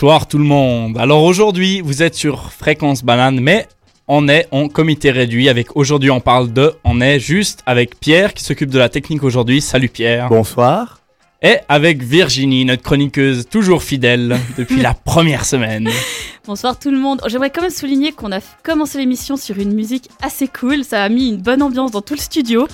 [0.00, 0.96] Bonsoir tout le monde.
[0.96, 3.68] Alors aujourd'hui, vous êtes sur Fréquence Banane, mais
[4.08, 8.32] on est en comité réduit avec aujourd'hui on parle de, on est juste avec Pierre
[8.32, 9.60] qui s'occupe de la technique aujourd'hui.
[9.60, 10.30] Salut Pierre.
[10.30, 11.02] Bonsoir.
[11.42, 15.90] Et avec Virginie, notre chroniqueuse toujours fidèle depuis la première semaine.
[16.46, 17.20] Bonsoir tout le monde.
[17.26, 20.82] J'aimerais quand même souligner qu'on a commencé l'émission sur une musique assez cool.
[20.82, 22.66] Ça a mis une bonne ambiance dans tout le studio.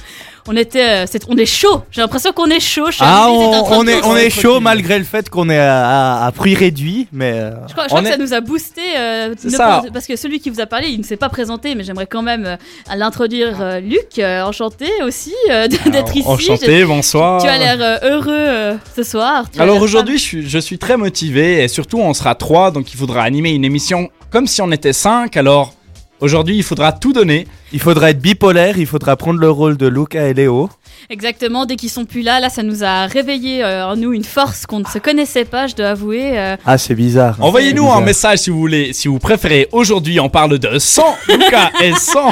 [0.48, 1.82] On était, euh, c'est- on est chaud.
[1.90, 2.90] J'ai l'impression qu'on est chaud.
[2.90, 5.86] Cher Ah, on, est, on est chaud malgré le fait qu'on est à,
[6.22, 8.32] à- à prix réduit, mais euh, Je crois, je crois On que est- ça nous
[8.34, 8.80] a boosté.
[8.96, 9.58] euh, ça.
[9.58, 12.06] pas- parce que celui qui vous a parlé, il ne s'est pas présenté, mais j'aimerais
[12.06, 12.56] quand même euh,
[12.96, 13.60] l'introduire.
[13.60, 16.26] euh, Luc, euh, enchanté aussi euh, d'être ici.
[16.26, 17.42] Enchanté, bonsoir.
[17.42, 19.44] Tu as l'air euh, heureux euh, ce soir.
[19.58, 22.96] Alors aujourd'hui, je suis, je suis très motivé et surtout on sera trois, donc il
[22.96, 25.36] faudra animer une émission comme si on était cinq.
[25.36, 25.74] Alors
[26.20, 27.46] aujourd'hui, il faudra tout donner.
[27.72, 30.68] il faudra être bipolaire, il faudra prendre le rôle de Luca et Léo.
[31.10, 34.24] Exactement, dès qu'ils sont plus là, là ça nous a réveillé euh, en nous une
[34.24, 36.38] force qu'on ne se connaissait pas, je dois avouer.
[36.38, 36.56] euh.
[36.64, 37.36] Ah, c'est bizarre.
[37.40, 39.68] Envoyez-nous C'est un message si vous voulez, si vous préférez.
[39.72, 42.28] Aujourd'hui, on parle de 100 Lucas et 100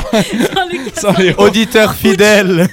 [0.71, 1.35] Lucas, 100 Léo.
[1.39, 2.69] Auditeur fidèle.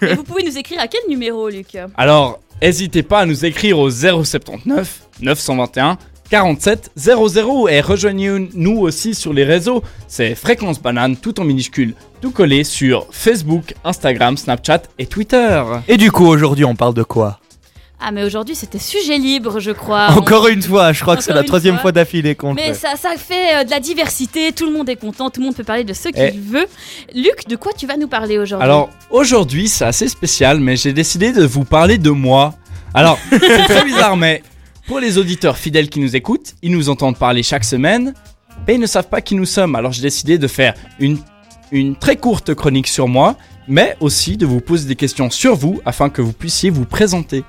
[0.00, 1.76] Et vous pouvez nous écrire à quel numéro, Luc?
[1.98, 5.98] Alors, n'hésitez pas à nous écrire au 079 921
[6.30, 9.82] 47 00 et rejoignez-nous aussi sur les réseaux.
[10.08, 15.62] C'est Fréquence Banane, tout en minuscule, tout collé sur Facebook, Instagram, Snapchat et Twitter.
[15.88, 17.38] Et du coup, aujourd'hui, on parle de quoi
[18.00, 20.08] Ah, mais aujourd'hui c'était sujet libre, je crois.
[20.10, 21.92] Encore une fois, je crois que c'est la troisième fois.
[21.92, 22.74] d'affilée qu'on Mais fait.
[22.74, 25.54] ça, ça fait euh, de la diversité, tout le monde est content, tout le monde
[25.56, 26.32] peut parler de ce qu'il Eh.
[26.38, 26.66] veut.
[27.14, 30.92] Luc, de quoi tu vas nous parler aujourd'hui Alors, aujourd'hui, c'est assez spécial, mais j'ai
[30.92, 32.54] décidé de vous parler de moi.
[32.94, 34.42] Alors, c'est très bizarre, mais
[34.86, 38.14] pour les auditeurs fidèles qui nous écoutent, ils nous entendent parler chaque semaine,
[38.66, 39.74] mais ils ne savent pas qui nous sommes.
[39.74, 41.18] Alors, j'ai décidé de faire une,
[41.72, 43.36] une très courte chronique sur moi,
[43.68, 47.44] mais aussi de vous poser des questions sur vous afin que vous puissiez vous présenter.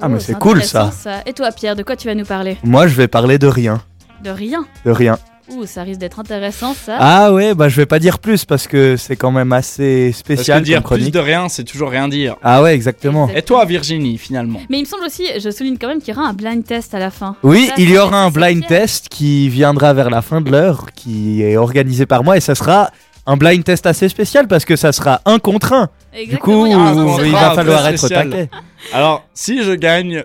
[0.00, 2.56] Ah, mais Oh, c'est cool, intéressant, Et toi, Pierre, de quoi tu vas nous parler?
[2.62, 3.82] Moi, je vais parler de rien.
[4.22, 4.66] De rien?
[4.84, 5.18] De rien.
[5.48, 6.96] Ouh, ça risque d'être intéressant, ça.
[6.98, 10.22] Ah ouais, bah je vais pas dire plus parce que c'est quand même assez Parce
[10.22, 12.34] que spécial dire plus de rien, c'est toujours rien dire.
[12.42, 13.26] Ah ouais, exactement.
[13.28, 13.38] Exact.
[13.38, 14.60] Et toi, Virginie, finalement?
[14.68, 16.94] Mais il me semble aussi, je souligne quand même qu'il y aura un blind test
[16.94, 17.36] à la fin.
[17.44, 18.68] Oui, Ça, il y aura un blind bien.
[18.68, 22.54] test qui viendra vers la fin de l'heure, qui est organisé par moi et ça
[22.56, 22.90] sera
[23.26, 25.88] un blind test assez spécial parce que ça sera un contre un.
[26.28, 26.72] Du coup, il
[27.26, 28.30] il va falloir être spécial.
[28.30, 28.50] taquet.
[28.92, 30.24] Alors, si je gagne,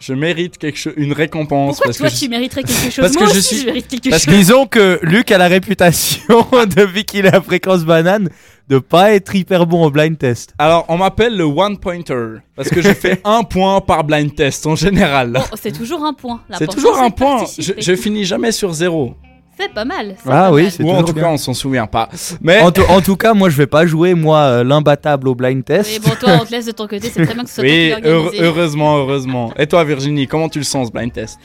[0.00, 1.76] je mérite quelque chose, une récompense.
[1.76, 2.96] Pourquoi parce toi que je- tu mériterais quelque chose?
[3.04, 4.34] parce que Moi je aussi, suis- je mérite quelque parce chose.
[4.34, 8.28] Disons que Luc a la réputation, depuis qu'il est à fréquence banane,
[8.68, 10.54] de pas être hyper bon au blind test.
[10.58, 14.66] Alors, on m'appelle le one pointer parce que je fais un point par blind test
[14.66, 15.32] en général.
[15.32, 16.42] Bon, c'est toujours un point.
[16.58, 17.44] c'est toujours un point.
[17.58, 19.14] Je, je finis jamais sur zéro.
[19.58, 20.14] C'est pas mal.
[20.24, 20.70] Ah pas oui, mal.
[20.72, 21.24] c'est Ou en tout bien.
[21.24, 22.08] cas, on s'en souvient pas.
[22.40, 25.34] Mais En, tout- en tout cas, moi je vais pas jouer, moi, euh, l'imbattable au
[25.34, 25.90] blind test.
[25.92, 27.10] Mais bon, toi, on te laisse de ton côté.
[27.12, 28.40] C'est très bien que ce soit oui, toi qui l'organise.
[28.40, 29.52] heure- heureusement, heureusement.
[29.58, 31.38] Et toi, Virginie, comment tu le sens ce blind test?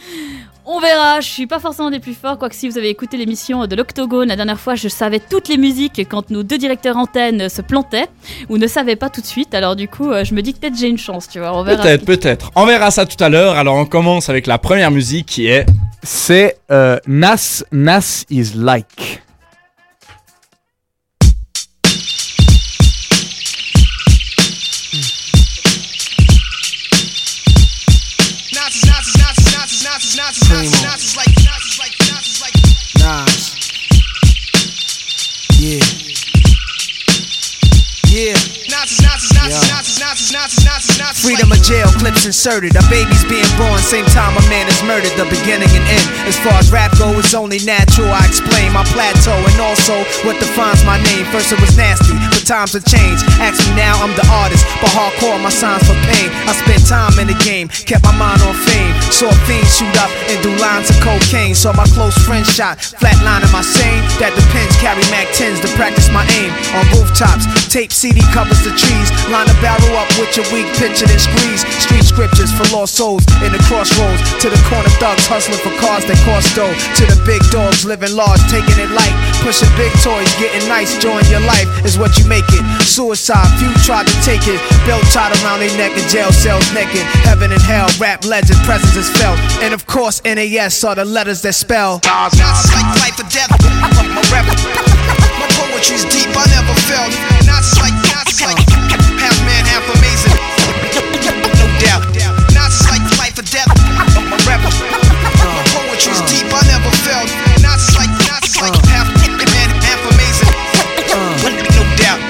[0.65, 3.67] On verra, je suis pas forcément des plus forts, quoique si vous avez écouté l'émission
[3.67, 7.49] de l'Octogone la dernière fois, je savais toutes les musiques quand nos deux directeurs antennes
[7.49, 8.07] se plantaient,
[8.47, 10.59] ou ne savaient pas tout de suite, alors du coup, euh, je me dis que
[10.59, 11.83] peut-être j'ai une chance, tu vois, on verra.
[11.83, 12.51] Peut-être, peut-être.
[12.55, 13.57] On verra ça tout à l'heure.
[13.57, 15.65] Alors, on commence avec la première musique qui est.
[16.01, 19.12] C'est euh, Nas Nas is like.
[41.23, 42.75] Freedom of jail clips inserted.
[42.75, 45.15] A baby's being born, same time a man is murdered.
[45.15, 46.07] The beginning and end.
[46.27, 48.11] As far as rap go, it's only natural.
[48.11, 51.23] I explain my plateau and also what defines my name.
[51.31, 53.23] First it was nasty, but times have changed.
[53.39, 56.27] Ask me now, I'm the artist, but hardcore my signs for pain.
[56.43, 58.91] I spent time in the game, kept my mind on fame.
[59.07, 61.55] Saw fiends shoot up and do lines of cocaine.
[61.55, 64.03] Saw my close friend shot, flatlining my sane.
[64.19, 66.51] That depends, carry Mac 10s to practice my aim.
[66.75, 69.09] On rooftops, tape CD covers the trees.
[69.33, 71.65] Line a barrel up with your weak picture and squeeze.
[71.81, 74.21] Street scriptures for lost souls in the crossroads.
[74.45, 76.69] To the corner thugs hustling for cars that cost dough.
[76.69, 79.17] To the big dogs living large, taking it light.
[79.41, 82.61] Pushing big toys, getting nice, join your life is what you make it.
[82.85, 84.61] Suicide, few tried to take it.
[84.85, 87.01] Belt tied around their neck in jail cells naked.
[87.25, 89.41] Heaven and hell, rap legend, presence is felt.
[89.65, 92.05] And of course, NAS are the letters that spell.
[92.05, 93.49] Nas like life or death.
[94.13, 94.92] My rap, my
[95.57, 97.13] poetry's deep, I never felt.
[97.45, 98.59] Nas like, Nas like
[99.19, 100.33] half man, half amazing.
[101.59, 102.03] No doubt.
[102.53, 103.69] Nas like life or death.
[104.29, 107.29] My rap, my poetry's deep, I never felt.
[107.61, 110.51] Nas like, Nas like half man, half amazing.
[111.75, 112.21] No doubt.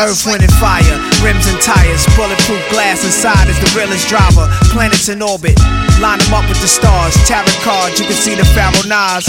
[0.00, 4.48] Earth, wind, and fire, rims and tires, bulletproof glass inside is the realest driver.
[4.72, 5.58] Planets in orbit,
[6.00, 7.14] line them up with the stars.
[7.28, 9.28] Tarot cards, you can see the Pharaoh Nas.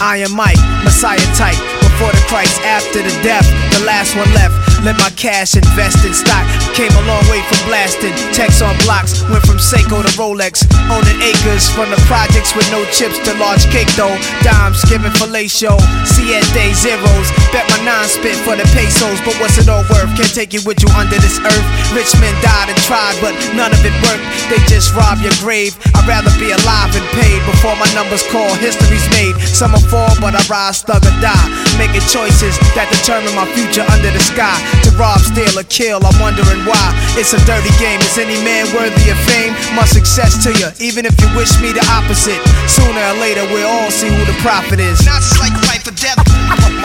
[0.00, 1.79] Iron Mike, Messiah type.
[2.00, 3.44] Before the Christ, after the death,
[3.76, 4.56] the last one left.
[4.80, 6.48] Let my cash invest in stock.
[6.72, 8.16] Came a long way from blasting.
[8.32, 10.64] Text on blocks, went from Seiko to Rolex.
[10.88, 14.16] Owning acres from the projects with no chips to large cake though.
[14.40, 15.76] Dimes giving fellatio.
[16.08, 17.28] Siete zeros.
[17.52, 19.20] Bet my nine spit for the pesos.
[19.20, 20.08] But what's it all worth?
[20.16, 21.66] Can't take it with you under this earth.
[21.92, 24.24] Rich men died and tried, but none of it worked.
[24.48, 25.76] They just rob your grave.
[25.92, 28.48] I'd rather be alive and paid before my numbers call.
[28.56, 29.36] History's made.
[29.44, 31.48] Some will fall, but I rise, thug or die.
[31.80, 34.52] Making choices that determine my future under the sky.
[34.84, 36.92] To rob, steal, or kill, I'm wondering why.
[37.16, 37.96] It's a dirty game.
[38.04, 39.56] Is any man worthy of fame?
[39.72, 42.36] My success to you, even if you wish me the opposite.
[42.68, 45.00] Sooner or later, we'll all see who the prophet is.
[45.08, 46.20] Not just like life or death.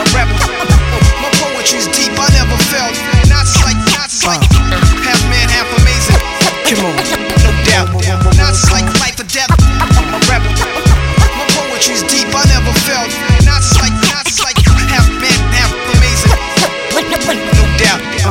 [0.16, 0.32] rebel.
[1.20, 2.96] My poetry's deep, I never felt.
[3.28, 4.40] Not just like, not just like
[5.04, 6.24] half man, half amazing.
[6.72, 6.96] Come on,
[7.44, 7.92] no doubt.
[8.40, 9.52] Not just like life or death.
[10.08, 10.56] My rebel.
[11.36, 13.12] My poetry's deep, I never felt.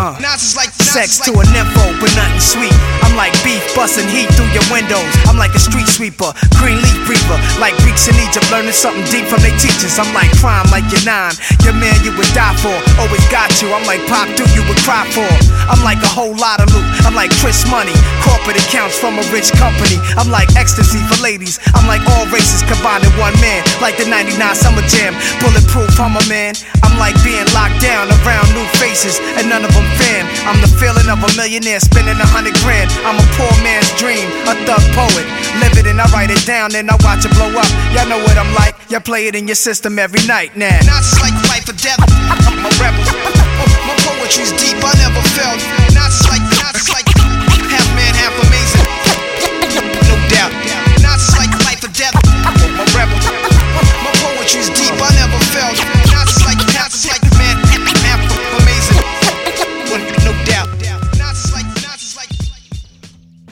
[0.05, 2.71] Uh, not just like sex to a nympho, but nothing sweet.
[3.03, 5.03] I'm like beef busting heat through your windows.
[5.27, 9.27] I'm like a street sweeper, green leaf reaper, like Greeks in Egypt, learning something deep
[9.27, 9.99] from their teachers.
[9.99, 11.35] I'm like crime, like your nine.
[11.67, 13.75] Your man you would die for, always got you.
[13.75, 15.27] I'm like pop, do you would cry for.
[15.67, 16.87] I'm like a whole lot of loot.
[17.03, 19.99] I'm like Chris Money, corporate accounts from a rich company.
[20.15, 21.59] I'm like ecstasy for ladies.
[21.75, 25.11] I'm like all races combined in one man, like the 99 Summer Jam.
[25.43, 26.55] Bulletproof, I'm a man.
[26.87, 30.23] I'm like being locked down around new faces, and none of them fan.
[30.47, 32.93] I'm the feeling of a millionaire spending a hundred grand.
[33.01, 35.25] I'm a poor man's dream, a thug poet.
[35.57, 37.65] Live it and I write it down, then I watch it blow up.
[37.89, 38.77] Y'all know what I'm like.
[38.93, 40.77] Y'all play it in your system every night now.
[40.85, 41.97] Not just like life or death.
[42.29, 43.01] I'm a rebel.
[43.01, 45.57] My poetry's deep, I never felt.
[45.97, 48.85] Not just like, not just like half man, half amazing.
[50.05, 50.53] No doubt.
[51.01, 52.13] Not just like life or death.
[52.45, 53.17] I'm a rebel.
[54.05, 56.04] My poetry's deep, I never felt.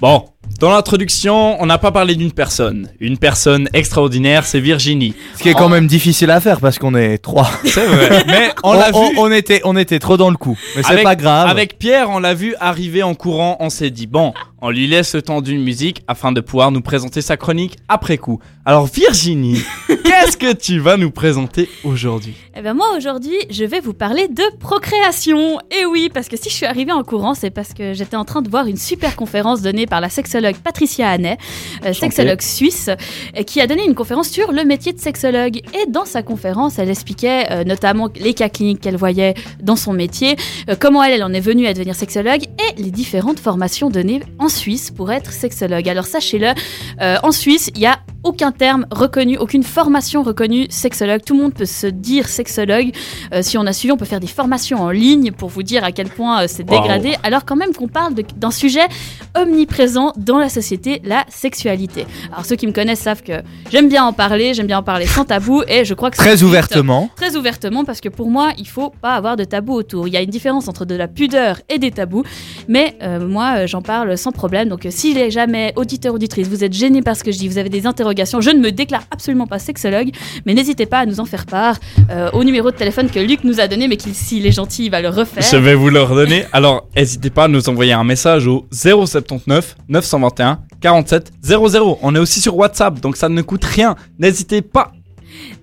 [0.03, 0.25] Bon,
[0.59, 2.89] dans l'introduction, on n'a pas parlé d'une personne.
[2.99, 5.15] Une personne extraordinaire, c'est Virginie.
[5.37, 7.49] Ce qui est quand même difficile à faire parce qu'on est trois.
[7.63, 8.23] C'est vrai.
[8.27, 8.97] Mais on l'a vu.
[9.17, 10.59] on était, on était trop dans le coup.
[10.75, 11.47] Mais c'est pas grave.
[11.47, 13.55] Avec Pierre, on l'a vu arriver en courant.
[13.61, 14.33] On s'est dit, bon,
[14.65, 18.17] on lui laisse le temps d'une musique afin de pouvoir nous présenter sa chronique après
[18.17, 18.39] coup.
[18.63, 22.33] Alors, Virginie, qu'est-ce que tu vas nous présenter aujourd'hui?
[22.55, 25.59] Eh ben moi aujourd'hui, je vais vous parler de procréation.
[25.69, 28.23] Et oui, parce que si je suis arrivée en courant, c'est parce que j'étais en
[28.23, 31.37] train de voir une super conférence donnée par la sexologue Patricia Hannet,
[31.85, 35.57] euh, sexologue suisse, euh, qui a donné une conférence sur le métier de sexologue.
[35.57, 39.91] Et dans sa conférence, elle expliquait euh, notamment les cas cliniques qu'elle voyait dans son
[39.91, 40.37] métier,
[40.69, 44.21] euh, comment elle, elle en est venue à devenir sexologue et les différentes formations données
[44.39, 45.87] en Suisse pour être sexologue.
[45.89, 46.53] Alors sachez-le,
[47.01, 51.21] euh, en Suisse, il y a aucun terme reconnu, aucune formation reconnue sexologue.
[51.25, 52.91] Tout le monde peut se dire sexologue.
[53.33, 55.83] Euh, si on a suivi, on peut faire des formations en ligne pour vous dire
[55.83, 56.79] à quel point euh, c'est Wow.
[56.79, 57.15] dégradé.
[57.23, 58.87] Alors quand même qu'on parle d'un sujet
[59.35, 62.05] omniprésent dans la société, la sexualité.
[62.31, 63.41] Alors ceux qui me connaissent savent que
[63.71, 66.23] j'aime bien en parler, j'aime bien en parler sans tabou et je crois que c'est
[66.23, 67.09] Très ouvertement.
[67.15, 70.07] Très ouvertement parce que pour moi, il faut pas avoir de tabou autour.
[70.07, 72.23] Il y a une différence entre de la pudeur et des tabous,
[72.67, 74.42] mais euh, moi j'en parle sans problème.
[74.43, 77.57] Donc euh, si jamais auditeur auditrice, vous êtes gêné par ce que je dis, vous
[77.57, 80.09] avez des interrogations, je ne me déclare absolument pas sexologue,
[80.45, 81.77] mais n'hésitez pas à nous en faire part
[82.09, 84.85] euh, au numéro de téléphone que Luc nous a donné, mais qu'il s'il est gentil,
[84.85, 85.43] il va le refaire.
[85.43, 86.45] Je vais vous le redonner.
[86.51, 91.99] Alors, n'hésitez pas à nous envoyer un message au 079 921 47 00.
[92.01, 93.95] On est aussi sur WhatsApp, donc ça ne coûte rien.
[94.19, 94.91] N'hésitez pas.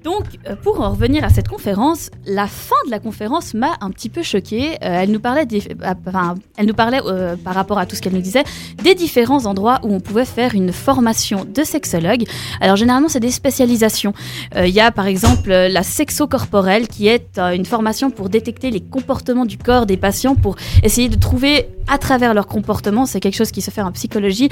[0.05, 3.91] Donc, euh, pour en revenir à cette conférence, la fin de la conférence m'a un
[3.91, 4.73] petit peu choquée.
[4.83, 7.00] Euh, elle nous parlait, euh, enfin, elle nous parlait
[7.45, 8.45] par rapport à tout ce qu'elle nous disait,
[8.83, 12.25] des différents endroits où on pouvait faire une formation de sexologue.
[12.61, 14.12] Alors, généralement, c'est des spécialisations.
[14.57, 19.45] Il y a, par exemple, la sexo-corporelle, qui est une formation pour détecter les comportements
[19.47, 23.50] du corps des patients, pour essayer de trouver, à travers leur comportement, c'est quelque chose
[23.50, 24.49] qui se fait en psychologie,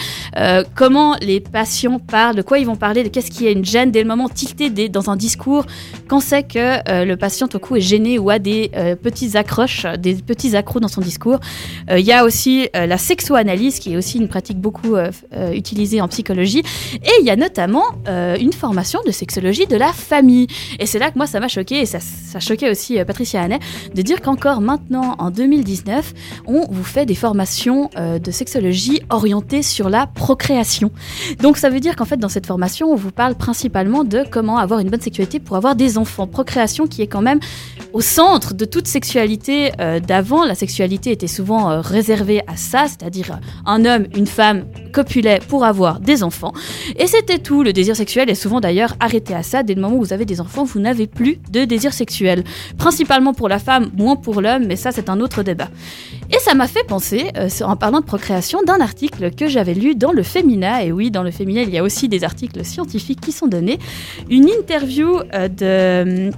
[0.75, 3.91] comment les patients parlent, de quoi ils vont parler, de qu'est-ce qui est une gêne
[3.91, 5.65] dès le moment tilté des- un discours,
[6.09, 9.37] quand c'est que euh, le patient tout coup est gêné ou a des euh, petits
[9.37, 11.38] accroches, des petits accros dans son discours.
[11.91, 14.97] Euh, Il y a aussi euh, la sexoanalyse qui est aussi une pratique beaucoup
[15.53, 16.62] utilisée en psychologie.
[16.95, 20.47] Et il y a notamment une formation de sexologie de la famille.
[20.79, 23.59] Et c'est là que moi ça m'a choqué et ça, ça choquait aussi Patricia Hannet
[23.95, 26.15] de dire qu'encore maintenant en 2019
[26.47, 30.91] on vous fait des formations de sexologie orientées sur la procréation.
[31.41, 34.59] Donc ça veut dire qu'en fait dans cette formation on vous parle principalement de comment
[34.59, 36.26] avoir une bonne bonne pour avoir des enfants.
[36.26, 37.40] Procréation qui est quand même
[37.93, 40.45] au centre de toute sexualité euh, d'avant.
[40.45, 45.40] La sexualité était souvent euh, réservée à ça, c'est-à-dire euh, un homme, une femme copulaient
[45.49, 46.52] pour avoir des enfants.
[46.97, 47.62] Et c'était tout.
[47.62, 49.62] Le désir sexuel est souvent d'ailleurs arrêté à ça.
[49.62, 52.45] Dès le moment où vous avez des enfants, vous n'avez plus de désir sexuel.
[52.76, 55.69] Principalement pour la femme, moins pour l'homme, mais ça c'est un autre débat.
[56.31, 59.95] Et ça m'a fait penser, euh, en parlant de procréation, d'un article que j'avais lu
[59.95, 60.85] dans le Femina.
[60.85, 63.79] Et oui, dans le Femina, il y a aussi des articles scientifiques qui sont donnés.
[64.29, 66.31] Une interview euh, de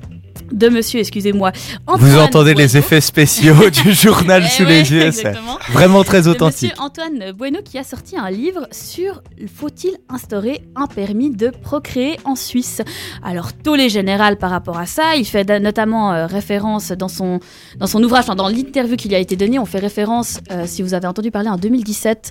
[0.52, 1.52] de monsieur, excusez-moi.
[1.99, 5.59] Vous entendez les effets spéciaux du journal Eh sous ouais, les yeux, c'est exactement.
[5.71, 6.71] vraiment très de authentique.
[6.73, 9.23] Monsieur Antoine Bueno qui a sorti un livre sur
[9.54, 12.83] faut-il instaurer un permis de procréer en Suisse.
[13.23, 17.40] Alors tollé général par rapport à ça, il fait da- notamment euh, référence dans son
[17.78, 20.64] dans son ouvrage, enfin, dans l'interview qui lui a été donnée, on fait référence, euh,
[20.66, 22.30] si vous avez entendu parler en 2017,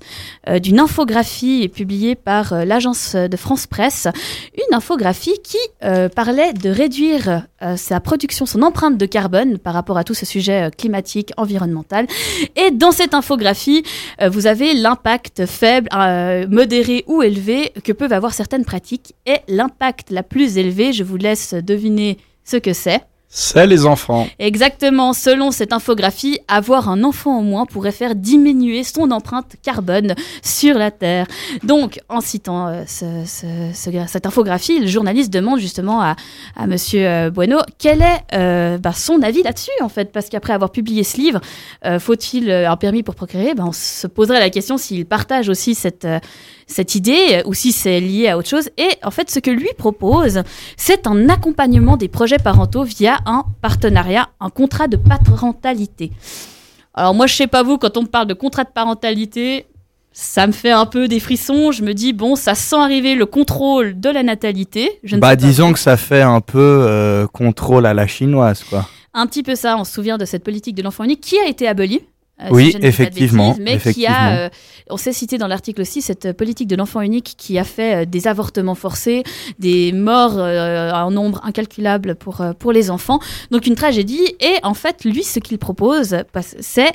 [0.49, 4.07] euh, d'une infographie publiée par euh, l'agence de France Presse,
[4.55, 9.73] une infographie qui euh, parlait de réduire euh, sa production, son empreinte de carbone par
[9.73, 12.07] rapport à tout ce sujet euh, climatique, environnemental.
[12.55, 13.83] Et dans cette infographie,
[14.21, 19.13] euh, vous avez l'impact faible, euh, modéré ou élevé que peuvent avoir certaines pratiques.
[19.25, 23.01] Et l'impact la plus élevée, je vous laisse deviner ce que c'est.
[23.31, 24.27] C'est les enfants.
[24.39, 30.15] Exactement, selon cette infographie, avoir un enfant au moins pourrait faire diminuer son empreinte carbone
[30.41, 31.27] sur la Terre.
[31.63, 36.15] Donc, en citant euh, ce- ce- ce- cette infographie, le journaliste demande justement à,
[36.55, 40.53] à Monsieur euh, Bueno quel est euh, bah, son avis là-dessus, en fait, parce qu'après
[40.53, 41.39] avoir publié ce livre,
[41.85, 43.53] euh, faut-il un permis pour procréer?
[43.53, 46.07] Ben, On se poserait la question s'il partage aussi cette,
[46.69, 48.69] cette idée ou si c'est lié à autre chose.
[48.77, 50.43] Et en fait, ce que lui propose,
[50.77, 56.11] c'est un accompagnement des projets parentaux via un partenariat, un contrat de parentalité.
[56.93, 59.65] Alors moi, je sais pas vous, quand on me parle de contrat de parentalité,
[60.11, 61.71] ça me fait un peu des frissons.
[61.71, 64.99] Je me dis, bon, ça sent arriver le contrôle de la natalité.
[65.03, 68.07] Je ne Bah sais pas disons que ça fait un peu euh, contrôle à la
[68.07, 68.87] chinoise, quoi.
[69.13, 71.47] Un petit peu ça, on se souvient de cette politique de l'enfant unique qui a
[71.47, 72.01] été abolie.
[72.41, 74.15] Euh, Oui, si effectivement, bêtises, mais effectivement.
[74.15, 74.49] qui a, euh,
[74.89, 78.05] on s'est cité dans l'article aussi, cette euh, politique de l'enfant unique qui a fait
[78.05, 79.23] des avortements forcés,
[79.59, 83.19] des morts euh, en nombre incalculable pour, pour les enfants.
[83.51, 84.35] Donc une tragédie.
[84.39, 86.17] Et en fait, lui, ce qu'il propose,
[86.59, 86.91] c'est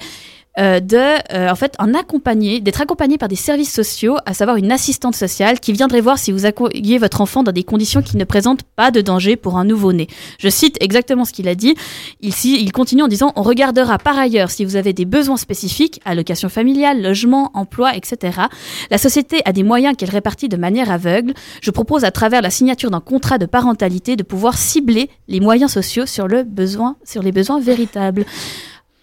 [0.59, 0.97] euh, de,
[1.35, 5.59] euh, en fait, accompagné, d'être accompagné par des services sociaux, à savoir une assistante sociale
[5.59, 8.91] qui viendrait voir si vous accueillez votre enfant dans des conditions qui ne présentent pas
[8.91, 10.07] de danger pour un nouveau-né.
[10.39, 11.75] Je cite exactement ce qu'il a dit.
[12.21, 16.01] Il, il continue en disant On regardera par ailleurs si vous avez des besoins spécifiques,
[16.05, 18.43] allocation familiale, logement, emploi, etc.
[18.91, 21.35] La société a des moyens qu'elle répartit de manière aveugle.
[21.63, 25.73] Je propose à travers la signature d'un contrat de parentalité de pouvoir cibler les moyens
[25.73, 28.25] sociaux sur, le besoin, sur les besoins véritables.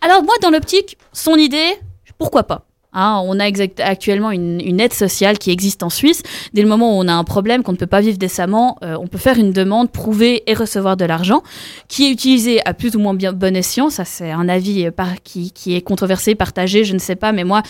[0.01, 1.73] Alors, moi, dans l'optique, son idée,
[2.17, 3.45] pourquoi pas Hein, on a
[3.83, 6.23] actuellement une, une aide sociale qui existe en Suisse.
[6.53, 8.97] Dès le moment où on a un problème, qu'on ne peut pas vivre décemment, euh,
[8.99, 11.41] on peut faire une demande, prouver et recevoir de l'argent,
[11.87, 13.89] qui est utilisé à plus ou moins bien bon escient.
[13.89, 17.31] Ça, c'est un avis euh, par, qui, qui est controversé, partagé, je ne sais pas,
[17.31, 17.63] mais moi,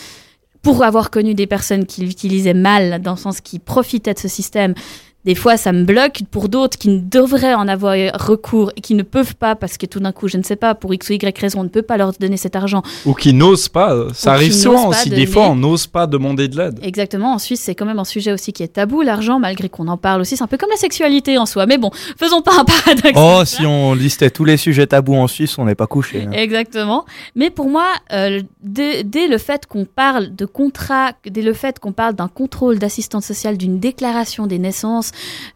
[0.63, 4.27] pour avoir connu des personnes qui l'utilisaient mal, dans le sens qui profitaient de ce
[4.27, 4.73] système,
[5.25, 6.21] des fois ça me bloque.
[6.31, 9.85] Pour d'autres qui ne devraient en avoir recours et qui ne peuvent pas, parce que
[9.85, 11.81] tout d'un coup, je ne sais pas, pour X ou Y raison, on ne peut
[11.81, 12.81] pas leur donner cet argent.
[13.05, 13.95] Ou qui n'osent pas.
[14.13, 15.09] Ça Ou arrive souvent aussi.
[15.09, 15.21] donner.
[15.25, 16.79] Des fois, on n'ose pas demander de l'aide.
[16.83, 19.87] Exactement, en Suisse, c'est quand même un sujet aussi qui est tabou, l'argent, malgré qu'on
[19.87, 20.37] en parle aussi.
[20.37, 21.65] C'est un peu comme la sexualité en soi.
[21.65, 23.11] Mais bon, faisons pas un paradoxe.
[23.15, 26.23] Oh, si on listait tous les sujets tabous en Suisse, on n'est pas couché.
[26.27, 26.31] hein.
[26.31, 27.05] Exactement.
[27.35, 31.79] Mais pour moi, euh, dès, dès le fait qu'on parle de contrat, dès le fait
[31.79, 35.10] qu'on parle d'un contrôle d'assistance sociale, d'une déclaration des naissances,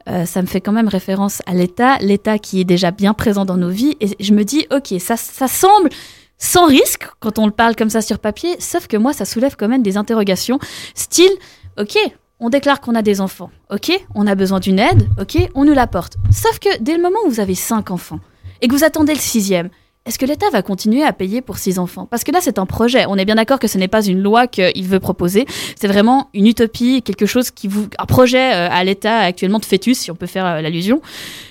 [0.07, 3.45] euh, ça me fait quand même référence à l'État, l'État qui est déjà bien présent
[3.45, 3.95] dans nos vies.
[4.01, 5.89] Et je me dis, ok, ça, ça semble
[6.37, 9.55] sans risque quand on le parle comme ça sur papier, sauf que moi, ça soulève
[9.57, 10.59] quand même des interrogations,
[10.93, 11.31] style,
[11.77, 11.97] ok.
[12.41, 15.73] On déclare qu'on a des enfants, ok, on a besoin d'une aide, ok, on nous
[15.73, 16.17] l'apporte.
[16.31, 18.19] Sauf que dès le moment où vous avez cinq enfants
[18.61, 19.69] et que vous attendez le sixième,
[20.05, 22.05] est-ce que l'État va continuer à payer pour six enfants?
[22.05, 23.05] Parce que là, c'est un projet.
[23.07, 25.47] On est bien d'accord que ce n'est pas une loi qu'il veut proposer.
[25.75, 29.65] C'est vraiment une utopie, quelque chose qui vous, un projet euh, à l'État actuellement de
[29.65, 31.01] fœtus, si on peut faire euh, l'allusion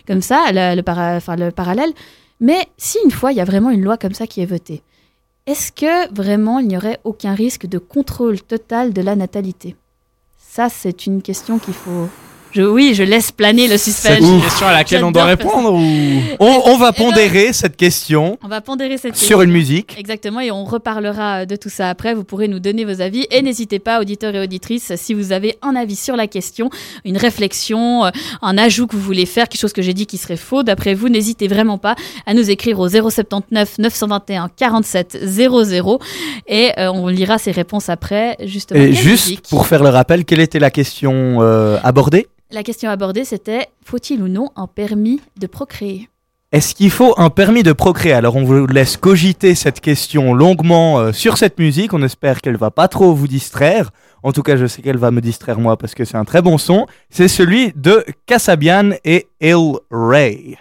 [0.06, 1.92] comme ça, le, le parallèle.
[2.38, 4.82] Mais si une fois il y a vraiment une loi comme ça qui est votée,
[5.46, 9.74] est-ce que vraiment il n'y aurait aucun risque de contrôle total de la natalité?
[10.38, 12.08] Ça, c'est une question qu'il faut.
[12.54, 14.18] Je, oui, je laisse planer le C'est suspense.
[14.20, 15.80] une question à laquelle on doit répondre ou
[16.38, 19.96] On, on va Eh ben- pondérer cette question On va pondérer cette sur une musique.
[19.98, 22.14] Exactement, et on reparlera de tout ça après.
[22.14, 23.26] Vous pourrez nous donner vos avis.
[23.32, 26.70] Et n'hésitez pas, auditeurs et auditrices, si vous avez un avis sur la question,
[27.04, 30.16] une réflexion, euh, un ajout que vous voulez faire, quelque chose que j'ai dit qui
[30.16, 35.98] serait faux, d'après vous, n'hésitez vraiment pas à nous écrire au 079 921 47 00
[36.46, 38.36] et euh, on lira ces réponses après.
[38.44, 42.28] Justement, Et juste musique pour faire le rappel, quelle était la question euh, abordée?
[42.54, 46.08] La question abordée c'était faut-il ou non un permis de procréer?
[46.52, 48.12] Est-ce qu'il faut un permis de procréer?
[48.12, 51.92] Alors on vous laisse cogiter cette question longuement euh, sur cette musique.
[51.92, 53.90] On espère qu'elle va pas trop vous distraire.
[54.22, 56.42] En tout cas, je sais qu'elle va me distraire moi parce que c'est un très
[56.42, 56.86] bon son.
[57.10, 60.56] C'est celui de Kasabian et Il Ray.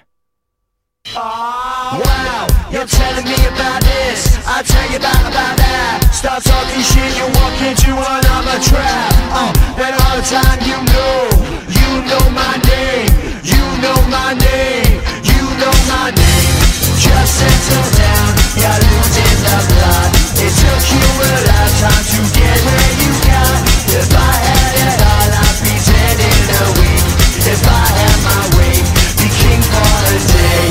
[1.13, 4.33] Wow, you're telling me about this.
[4.47, 6.09] I'll tell you about, about that.
[6.11, 9.13] Start talking shit, you walk into another trap.
[9.29, 11.52] Uh, then all the time you know,
[12.01, 13.09] know my name,
[13.43, 16.55] you know my name, you know my name.
[16.97, 20.09] Just settle down, you're losing the blood.
[20.41, 23.59] It took you a lifetime to get where you got.
[23.93, 27.05] If I had it all, I'd be dead in a week.
[27.45, 28.75] If I had my way,
[29.19, 30.65] be king for a day.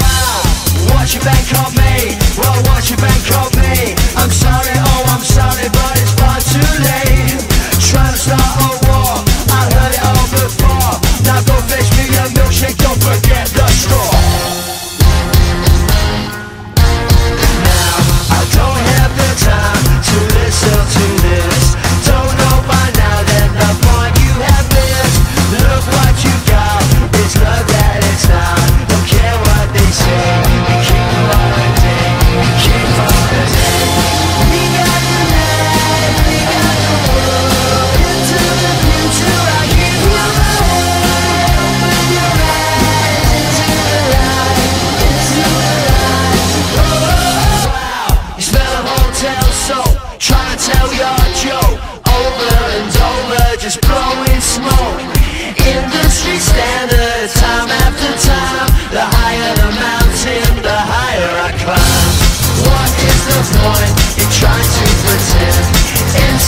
[0.00, 0.42] Wow,
[0.92, 2.18] What you bank on me?
[2.36, 3.94] Well, what you bank on me?
[4.18, 6.01] I'm sorry, oh, I'm sorry, but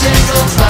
[0.04, 0.63] single time.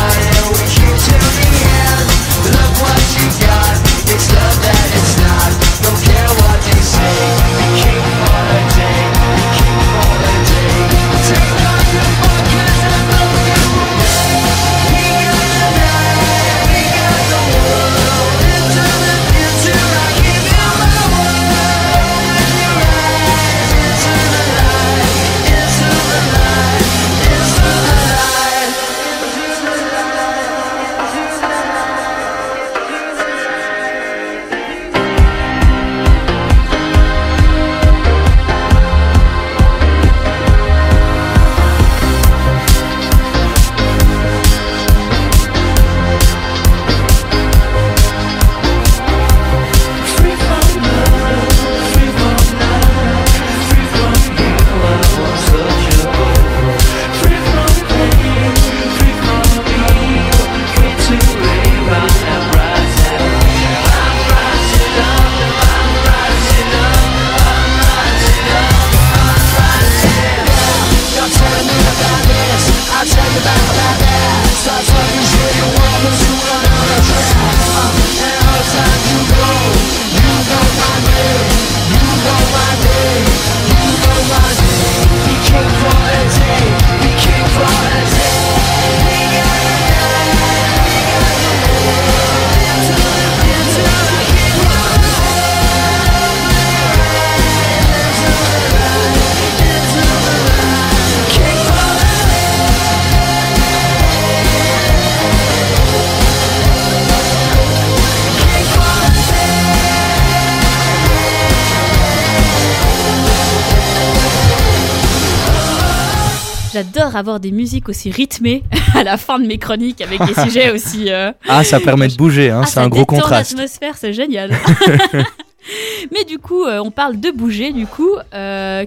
[117.25, 118.63] Avoir des musiques aussi rythmées
[118.95, 121.11] à la fin de mes chroniques avec des sujets aussi.
[121.11, 123.53] euh, Ah, ça permet de bouger, hein, Ah, c'est ça un gros contraste.
[123.53, 124.51] l'atmosphère, c'est génial.
[126.13, 127.73] Mais du coup, euh, on parle de bouger.
[127.73, 128.85] Du coup, euh,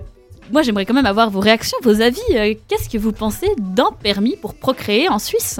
[0.52, 2.22] moi, j'aimerais quand même avoir vos réactions, vos avis.
[2.68, 5.60] Qu'est-ce que vous pensez d'un permis pour procréer en Suisse?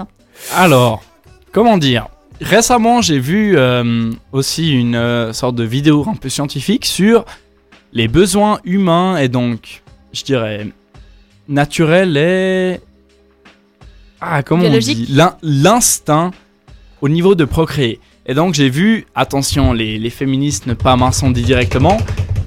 [0.56, 1.04] Alors,
[1.52, 2.08] comment dire?
[2.40, 7.26] Récemment, j'ai vu euh, aussi une euh, sorte de vidéo un peu scientifique sur
[7.94, 9.82] les besoins humains et donc,
[10.14, 10.68] je dirais,
[11.48, 12.80] naturels et...
[14.20, 15.06] Ah, comment on dit?
[15.10, 16.32] L'in- L'instinct
[17.02, 18.00] au niveau de procréer.
[18.26, 21.98] Et donc, j'ai vu, attention, les, les féministes ne pas m'incendier directement,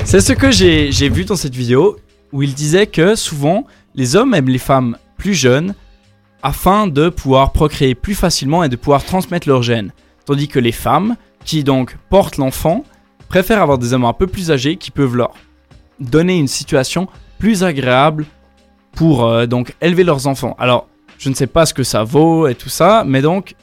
[0.04, 1.96] c'est ce que j'ai j'ai vu dans cette vidéo
[2.32, 5.74] où il disait que souvent, les hommes aiment les femmes plus jeunes
[6.42, 9.92] afin de pouvoir procréer plus facilement et de pouvoir transmettre leurs gènes.
[10.26, 12.84] Tandis que les femmes, qui donc portent l'enfant,
[13.28, 15.32] préfèrent avoir des hommes un peu plus âgés qui peuvent leur
[16.00, 17.08] donner une situation
[17.38, 18.26] plus agréable
[18.92, 20.56] pour euh, donc élever leurs enfants.
[20.58, 23.54] Alors, je ne sais pas ce que ça vaut et tout ça, mais donc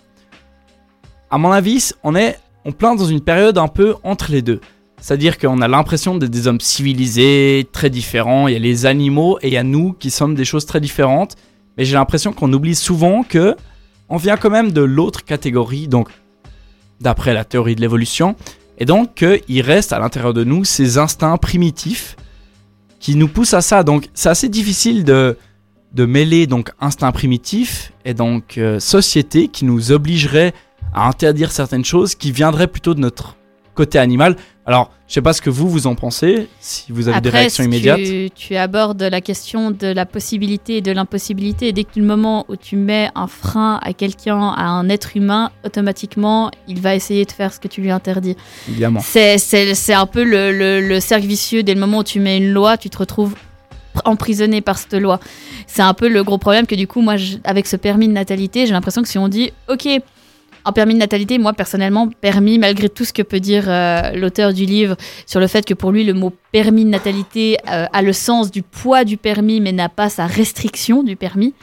[1.29, 4.59] à mon avis, on est on plein dans une période un peu entre les deux.
[4.99, 8.47] C'est-à-dire qu'on a l'impression d'être des hommes civilisés, très différents.
[8.47, 10.81] Il y a les animaux et il y a nous qui sommes des choses très
[10.81, 11.35] différentes.
[11.77, 13.55] Mais j'ai l'impression qu'on oublie souvent que
[14.09, 16.09] on vient quand même de l'autre catégorie, donc
[16.99, 18.35] d'après la théorie de l'évolution,
[18.79, 22.15] et donc qu'il reste à l'intérieur de nous ces instincts primitifs
[23.07, 23.83] qui nous poussent à ça.
[23.83, 25.37] Donc c'est assez difficile de,
[25.93, 30.53] de mêler donc instinct primitif et donc euh, société qui nous obligerait
[30.93, 33.37] à interdire certaines choses qui viendraient plutôt de notre
[33.77, 34.35] côté animal.
[34.65, 37.63] Alors, je sais pas ce que vous, vous en pensez, si vous avez des réactions
[37.63, 38.01] si immédiates.
[38.03, 41.71] Tu, tu abordes la question de la possibilité et de l'impossibilité.
[41.71, 45.51] Dès que le moment où tu mets un frein à quelqu'un, à un être humain,
[45.63, 48.35] automatiquement, il va essayer de faire ce que tu lui interdis.
[48.67, 48.99] Évidemment.
[49.01, 51.63] C'est, c'est, c'est un peu le, le- le cercle vicieux.
[51.63, 53.35] Dès le moment où tu mets une loi, tu te retrouves
[53.95, 55.21] pr- emprisonné par cette loi.
[55.67, 58.13] C'est un peu le gros problème que du coup, moi, je- avec ce permis de
[58.13, 59.87] natalité, j'ai l'impression que si on dit, OK,
[60.67, 64.51] un permis de natalité, moi personnellement, permis, malgré tout ce que peut dire euh, l'auteur
[64.51, 68.01] du livre sur le fait que pour lui, le mot permis de natalité euh, a
[68.01, 71.53] le sens du poids du permis, mais n'a pas sa restriction du permis.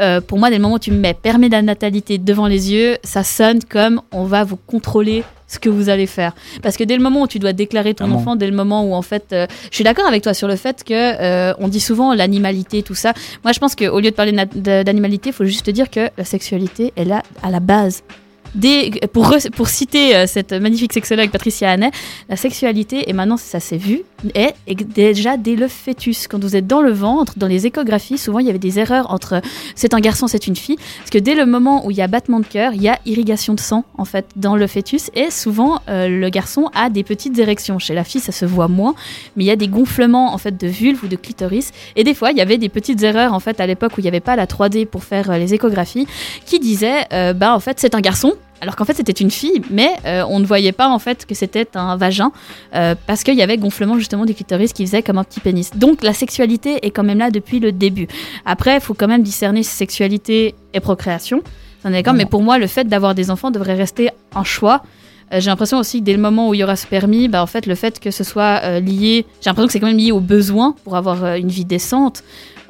[0.00, 2.72] Euh, pour moi, dès le moment où tu me mets permis de natalité devant les
[2.72, 6.32] yeux, ça sonne comme on va vous contrôler ce que vous allez faire.
[6.62, 8.94] Parce que dès le moment où tu dois déclarer ton enfant, dès le moment où
[8.94, 11.80] en fait, euh, je suis d'accord avec toi sur le fait que euh, on dit
[11.80, 13.12] souvent l'animalité, tout ça.
[13.44, 16.92] Moi, je pense qu'au lieu de parler d'animalité, il faut juste dire que la sexualité
[16.96, 18.02] est là à la base.
[18.54, 21.90] Dès- pour, pour citer euh, cette magnifique sexologue Patricia Hannet,
[22.28, 24.02] la sexualité, et maintenant ça s'est vu,
[24.34, 26.28] est, est déjà dès le fœtus.
[26.28, 29.10] Quand vous êtes dans le ventre, dans les échographies, souvent il y avait des erreurs
[29.10, 29.40] entre
[29.74, 30.76] c'est un garçon, c'est une fille.
[30.98, 32.98] Parce que dès le moment où il y a battement de cœur, il y a
[33.06, 35.10] irrigation de sang en fait dans le fœtus.
[35.14, 37.78] Et souvent euh, le garçon a des petites érections.
[37.78, 38.94] Chez la fille, ça se voit moins,
[39.36, 41.70] mais il y a des gonflements en fait de vulve ou de clitoris.
[41.96, 44.04] Et des fois, il y avait des petites erreurs en fait à l'époque où il
[44.04, 46.06] n'y avait pas la 3D pour faire euh, les échographies,
[46.44, 48.34] qui disaient euh, bah en fait c'est un garçon.
[48.60, 51.34] Alors qu'en fait c'était une fille, mais euh, on ne voyait pas en fait que
[51.34, 52.30] c'était un vagin
[52.76, 55.72] euh, parce qu'il y avait gonflement justement du clitoris qui faisait comme un petit pénis.
[55.74, 58.06] Donc la sexualité est quand même là depuis le début.
[58.44, 61.42] Après, il faut quand même discerner sexualité et procréation.
[61.84, 64.82] D'accord, mais pour moi, le fait d'avoir des enfants devrait rester un choix.
[65.32, 67.42] Euh, j'ai l'impression aussi que dès le moment où il y aura ce permis, bah,
[67.42, 69.98] en fait, le fait que ce soit euh, lié, j'ai l'impression que c'est quand même
[69.98, 72.22] lié au besoin pour avoir euh, une vie décente.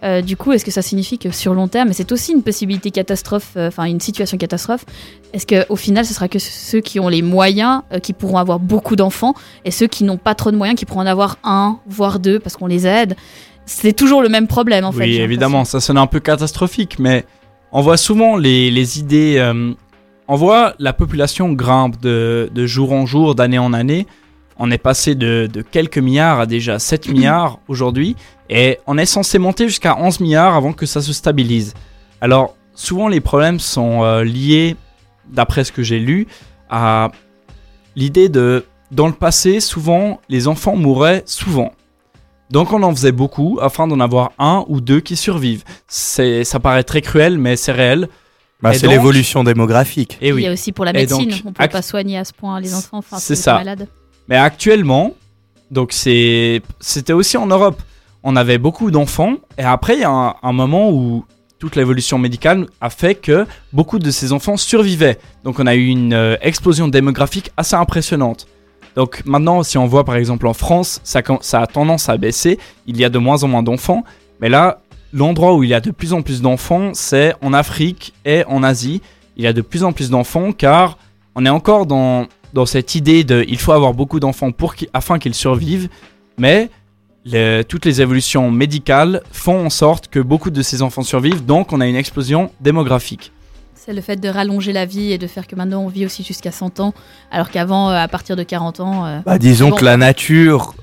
[0.05, 2.43] Euh, du coup, est-ce que ça signifie que sur long terme, et c'est aussi une
[2.43, 4.85] possibilité catastrophe, euh, enfin une situation catastrophe,
[5.33, 8.59] est-ce qu'au final, ce sera que ceux qui ont les moyens euh, qui pourront avoir
[8.59, 9.35] beaucoup d'enfants
[9.65, 12.41] et ceux qui n'ont pas trop de moyens qui pourront en avoir un, voire deux,
[12.41, 13.15] parce qu'on les aide?
[13.65, 15.05] C'est toujours le même problème en fait.
[15.05, 17.25] oui, évidemment, ça sonne un peu catastrophique, mais
[17.71, 19.41] on voit souvent les, les idées.
[20.27, 24.09] on voit la population grimpe de, de jour en jour, d'année en année.
[24.65, 28.15] On est passé de, de quelques milliards à déjà 7 milliards aujourd'hui,
[28.49, 31.75] et on est censé monter jusqu'à 11 milliards avant que ça se stabilise.
[32.21, 34.77] Alors, souvent les problèmes sont euh, liés,
[35.29, 36.29] d'après ce que j'ai lu,
[36.71, 37.11] à
[37.97, 41.73] l'idée de, dans le passé, souvent, les enfants mouraient souvent.
[42.51, 45.65] Donc on en faisait beaucoup afin d'en avoir un ou deux qui survivent.
[45.89, 48.09] C'est, ça paraît très cruel, mais c'est réel.
[48.61, 50.19] Bah, c'est donc- l'évolution démographique.
[50.21, 50.43] Et Il oui.
[50.45, 52.33] y a aussi pour la donc, médecine, on ne peut act- pas soigner à ce
[52.33, 53.43] point les enfants, enfin, C'est si
[54.33, 55.13] Mais actuellement,
[55.71, 57.83] donc c'était aussi en Europe.
[58.23, 61.27] On avait beaucoup d'enfants et après il y a un, moment où
[61.59, 65.19] toute l'évolution médicale a fait que beaucoup de ces enfants survivaient.
[65.45, 68.47] Donc on a eu une euh, explosion démographique assez impressionnante.
[68.97, 71.21] Donc maintenant, si on voit par exemple en France, ça
[71.61, 72.59] a tendance à baisser.
[72.87, 74.03] Il y a de moins en moins d'enfants.
[74.41, 74.81] Mais là,
[75.13, 78.63] l'endroit où il y a de plus en plus d'enfants, c'est en Afrique et en
[78.63, 79.03] Asie.
[79.37, 80.97] Il y a de plus en plus d'enfants car
[81.35, 85.19] on est encore dans, dans cette idée de il faut avoir beaucoup d'enfants pour afin
[85.19, 85.89] qu'ils survivent.
[86.39, 86.71] Mais
[87.25, 91.45] le- toutes les évolutions médicales font en sorte que beaucoup de ces enfants survivent.
[91.45, 93.33] Donc on a une explosion démographique.
[93.75, 96.23] C'est le fait de rallonger la vie et de faire que maintenant on vit aussi
[96.23, 96.95] jusqu'à 100 ans,
[97.33, 99.77] alors qu'avant, euh, à partir de 40 ans, euh, Bah, disons Bon.
[99.77, 100.75] que la nature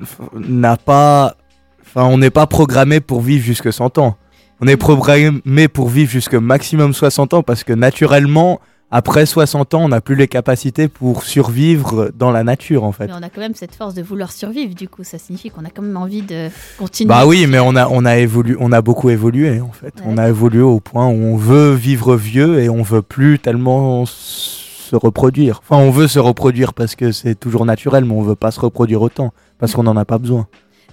[0.00, 0.04] euh,
[0.38, 1.36] n'a pas.
[1.82, 4.16] Enfin, on n'est pas programmé pour vivre jusque 100 ans.
[4.60, 8.60] On est programmé pour vivre jusque maximum 60 ans parce que naturellement,
[8.96, 13.08] après 60 ans, on n'a plus les capacités pour survivre dans la nature en fait.
[13.08, 14.74] mais on a quand même cette force de vouloir survivre.
[14.74, 17.06] Du coup, ça signifie qu'on a quand même envie de continuer.
[17.06, 18.14] Bah oui, mais on a, on a
[18.58, 19.94] on a beaucoup évolué en fait.
[19.96, 20.06] Ouais.
[20.06, 24.06] On a évolué au point où on veut vivre vieux et on veut plus tellement
[24.06, 25.60] se reproduire.
[25.62, 28.60] Enfin, on veut se reproduire parce que c'est toujours naturel, mais on veut pas se
[28.60, 30.46] reproduire autant parce qu'on n'en a pas besoin.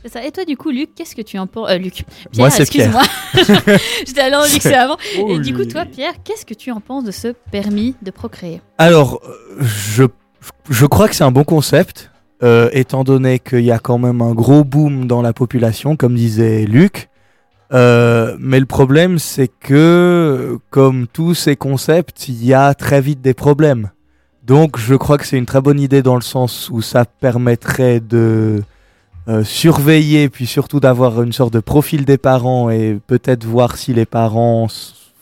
[0.05, 0.25] Ça.
[0.25, 1.69] Et toi, du coup, Luc, qu'est-ce que tu en penses?
[1.69, 3.01] Euh, Luc, Pierre, Moi, c'est Pierre.
[3.33, 3.77] excuse-moi.
[4.05, 4.97] J'étais allé en Luc, c'est avant.
[5.19, 8.11] Oh, Et du coup, toi, Pierre, qu'est-ce que tu en penses de ce permis de
[8.11, 8.61] procréer?
[8.77, 10.03] Alors, euh, je,
[10.69, 12.11] je crois que c'est un bon concept,
[12.43, 16.15] euh, étant donné qu'il y a quand même un gros boom dans la population, comme
[16.15, 17.09] disait Luc.
[17.71, 23.21] Euh, mais le problème, c'est que, comme tous ces concepts, il y a très vite
[23.21, 23.89] des problèmes.
[24.43, 28.01] Donc je crois que c'est une très bonne idée dans le sens où ça permettrait
[28.01, 28.61] de
[29.29, 33.93] euh, surveiller, puis surtout d'avoir une sorte de profil des parents et peut-être voir si
[33.93, 34.67] les parents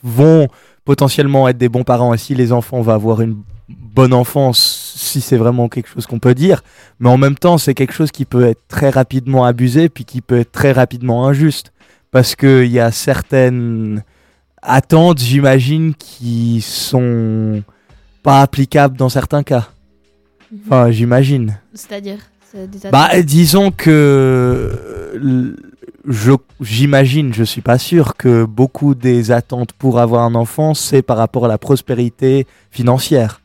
[0.03, 0.47] vont
[0.85, 3.37] potentiellement être des bons parents et si les enfants vont avoir une
[3.69, 6.63] bonne enfance, si c'est vraiment quelque chose qu'on peut dire.
[6.99, 10.21] Mais en même temps, c'est quelque chose qui peut être très rapidement abusé, puis qui
[10.21, 11.71] peut être très rapidement injuste.
[12.09, 14.03] Parce qu'il y a certaines
[14.63, 17.61] attentes, j'imagine, qui sont
[18.23, 19.69] pas applicables dans certains cas.
[20.65, 21.59] Enfin, j'imagine.
[21.75, 22.17] C'est-à-dire?
[22.17, 25.55] c'est des Bah, disons que euh,
[26.07, 31.01] je j'imagine, je suis pas sûr que beaucoup des attentes pour avoir un enfant, c'est
[31.01, 33.41] par rapport à la prospérité financière.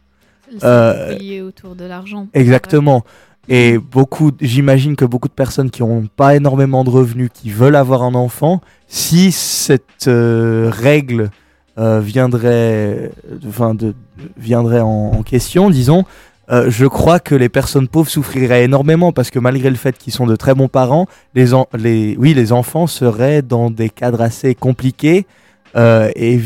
[0.59, 2.29] C'est euh, lié autour de l'argent.
[2.35, 3.05] Exactement.
[3.49, 7.77] Et beaucoup, j'imagine que beaucoup de personnes qui n'ont pas énormément de revenus, qui veulent
[7.77, 11.31] avoir un enfant, si cette euh, règle
[11.79, 13.13] euh, viendrait,
[13.47, 13.95] enfin, de,
[14.37, 16.05] viendrait en, en question, disons,
[16.51, 20.13] euh, je crois que les personnes pauvres souffriraient énormément parce que malgré le fait qu'ils
[20.13, 25.27] sont de très bons parents, les, enfants seraient dans des cadres assez compliqués
[25.75, 26.41] euh, et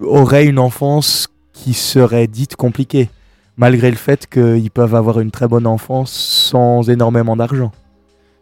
[0.00, 3.08] auraient une enfance qui serait dite compliquée
[3.56, 7.70] malgré le fait qu'ils peuvent avoir une très bonne enfance sans énormément d'argent.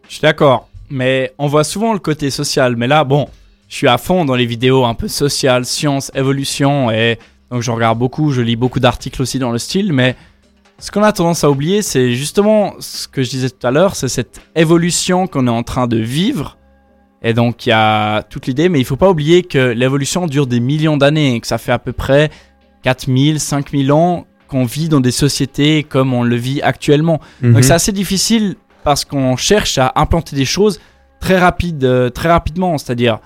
[0.07, 2.75] Je suis d'accord, mais on voit souvent le côté social.
[2.75, 3.27] Mais là, bon,
[3.67, 7.19] je suis à fond dans les vidéos un peu sociales, sciences, évolution, et
[7.51, 10.15] donc je regarde beaucoup, je lis beaucoup d'articles aussi dans le style, mais
[10.81, 13.95] ce qu'on a tendance à oublier, c'est justement ce que je disais tout à l'heure,
[13.95, 16.57] c'est cette évolution qu'on est en train de vivre.
[17.21, 20.47] Et donc il y a toute l'idée, mais il faut pas oublier que l'évolution dure
[20.47, 22.31] des millions d'années, que ça fait à peu près
[22.81, 27.21] 4000, 5000 ans qu'on vit dans des sociétés comme on le vit actuellement.
[27.43, 27.53] Mhm.
[27.53, 30.81] Donc c'est assez difficile parce qu'on cherche à implanter des choses
[31.19, 33.19] très rapide, euh, très rapidement, c'est-à-dire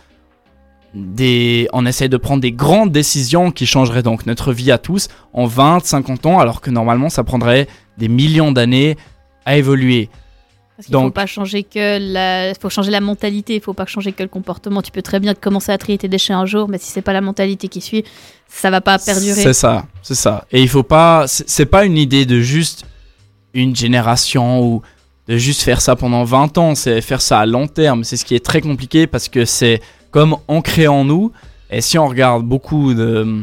[0.95, 5.09] des, on essaie de prendre des grandes décisions qui changeraient donc notre vie à tous
[5.33, 8.95] en 20, 50 ans, alors que normalement ça prendrait des millions d'années
[9.45, 10.09] à évoluer.
[10.77, 13.85] Parce qu'il faut Donc- pas changer que la, faut changer la mentalité, il faut pas
[13.85, 14.81] changer que le comportement.
[14.81, 17.13] Tu peux très bien commencer à trier tes déchets un jour, mais si c'est pas
[17.13, 18.03] la mentalité qui suit,
[18.47, 19.41] ça va pas perdurer.
[19.41, 20.45] C'est ça, c'est ça.
[20.51, 22.85] Et il faut pas, c'est pas une idée de juste
[23.53, 24.81] une génération ou
[25.29, 28.03] de juste faire ça pendant 20 ans, c'est faire ça à long terme.
[28.03, 29.81] C'est ce qui est très compliqué parce que c'est
[30.15, 31.33] comme ancré en nous.
[31.69, 33.41] Et si on regarde beaucoup de euh,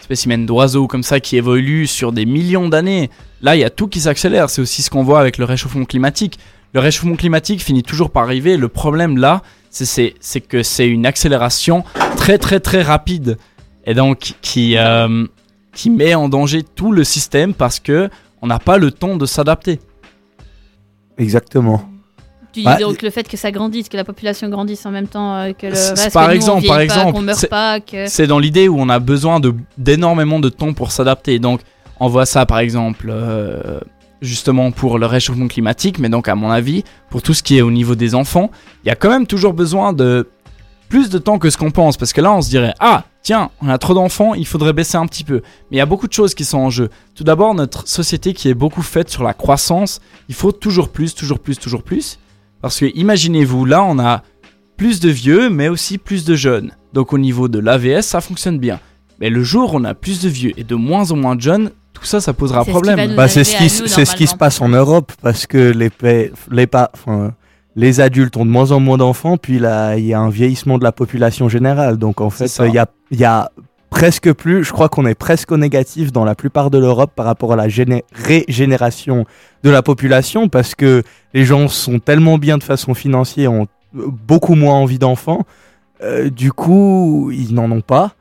[0.00, 3.08] spécimens d'oiseaux comme ça qui évoluent sur des millions d'années,
[3.40, 4.50] là il y a tout qui s'accélère.
[4.50, 6.40] C'est aussi ce qu'on voit avec le réchauffement climatique.
[6.74, 8.56] Le réchauffement climatique finit toujours par arriver.
[8.56, 10.14] Le problème là, c'est-
[10.48, 11.84] que c'est une accélération
[12.16, 13.38] très très très rapide
[13.86, 15.24] et donc qui, euh,
[15.72, 18.10] qui met en danger tout le système parce que
[18.42, 19.78] on n'a pas le temps de s'adapter.
[21.16, 21.88] Exactement.
[22.52, 25.36] Tu Bah, donc le fait que ça grandisse, que la population grandisse en même temps
[25.36, 28.38] euh, que le par que nous, exemple- on par exemple, c'est- pas, que C'est dans
[28.38, 31.38] l'idée où on a besoin de d'énormément de temps pour s'adapter.
[31.38, 31.60] Donc
[32.00, 33.80] on voit ça par exemple euh,
[34.22, 37.62] justement pour le réchauffement climatique, mais donc à mon avis pour tout ce qui est
[37.62, 38.50] au niveau des enfants,
[38.84, 40.28] il y a quand même toujours besoin de
[40.88, 41.98] plus de temps que ce qu'on pense.
[41.98, 44.96] Parce que là on se dirait ah tiens on a trop d'enfants il faudrait baisser
[44.96, 45.42] un petit peu.
[45.70, 46.88] Mais il y a beaucoup de choses qui sont en jeu.
[47.14, 51.14] Tout d'abord notre société qui est beaucoup faite sur la croissance il faut toujours plus
[51.14, 52.18] toujours plus toujours plus
[52.62, 54.22] parce que imaginez-vous là on a
[54.76, 58.58] plus de vieux mais aussi plus de jeunes donc au niveau de l'AVS ça fonctionne
[58.58, 58.80] bien
[59.20, 61.40] mais le jour où on a plus de vieux et de moins en moins de
[61.40, 64.04] jeunes tout ça ça posera C'est ce qui problème Bah, c'est ce qui, nous, c'est
[64.04, 65.90] ce qui se passe en Europe parce que les,
[66.50, 67.32] les, pa- enfin,
[67.74, 70.78] les adultes ont de moins en moins d'enfants, puis là, il y a un vieillissement
[70.78, 71.96] de la population générale.
[71.96, 72.68] Donc en fait, ça.
[72.68, 73.50] il y a, il y a
[73.90, 77.26] presque plus, je crois qu'on est presque au négatif dans la plupart de l'Europe par
[77.26, 79.24] rapport à la géné- régénération
[79.62, 81.02] de la population parce que
[81.34, 85.44] les gens sont tellement bien de façon financière, ont beaucoup moins envie d'enfants.
[86.02, 88.12] Euh, du coup, ils n'en ont pas.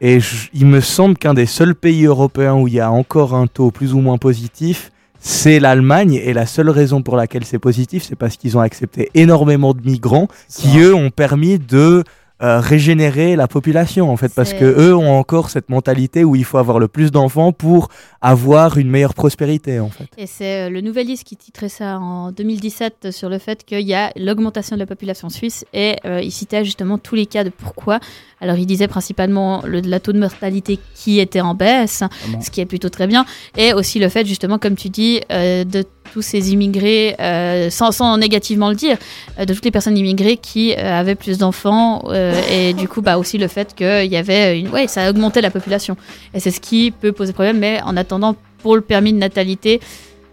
[0.00, 3.34] Et je- il me semble qu'un des seuls pays européens où il y a encore
[3.34, 6.14] un taux plus ou moins positif, c'est l'Allemagne.
[6.14, 9.82] Et la seule raison pour laquelle c'est positif, c'est parce qu'ils ont accepté énormément de
[9.84, 12.04] migrants qui, eux, ont permis de
[12.40, 14.32] euh, régénérer la population, en fait.
[14.32, 17.88] Parce que eux ont encore cette mentalité où il faut avoir le plus d'enfants pour
[18.20, 20.06] avoir une meilleure prospérité, en fait.
[20.16, 23.92] Et c'est euh, le Nouvelliste qui titrait ça en 2017 sur le fait qu'il y
[23.92, 27.50] a l'augmentation de la population suisse et euh, il citait justement tous les cas de
[27.50, 27.98] pourquoi.
[28.40, 32.04] Alors il disait principalement le, la taux de mortalité qui était en baisse,
[32.40, 35.84] ce qui est plutôt très bien, et aussi le fait justement, comme tu dis, de
[36.12, 38.96] tous ces immigrés, euh, sans, sans négativement le dire,
[39.38, 42.02] euh, de toutes les personnes immigrées qui euh, avaient plus d'enfants
[42.50, 45.40] et du coup bah aussi le fait qu'il y avait une, ouais ça a augmenté
[45.40, 45.96] la population.
[46.34, 49.80] Et c'est ce qui peut poser problème, mais en attendant pour le permis de natalité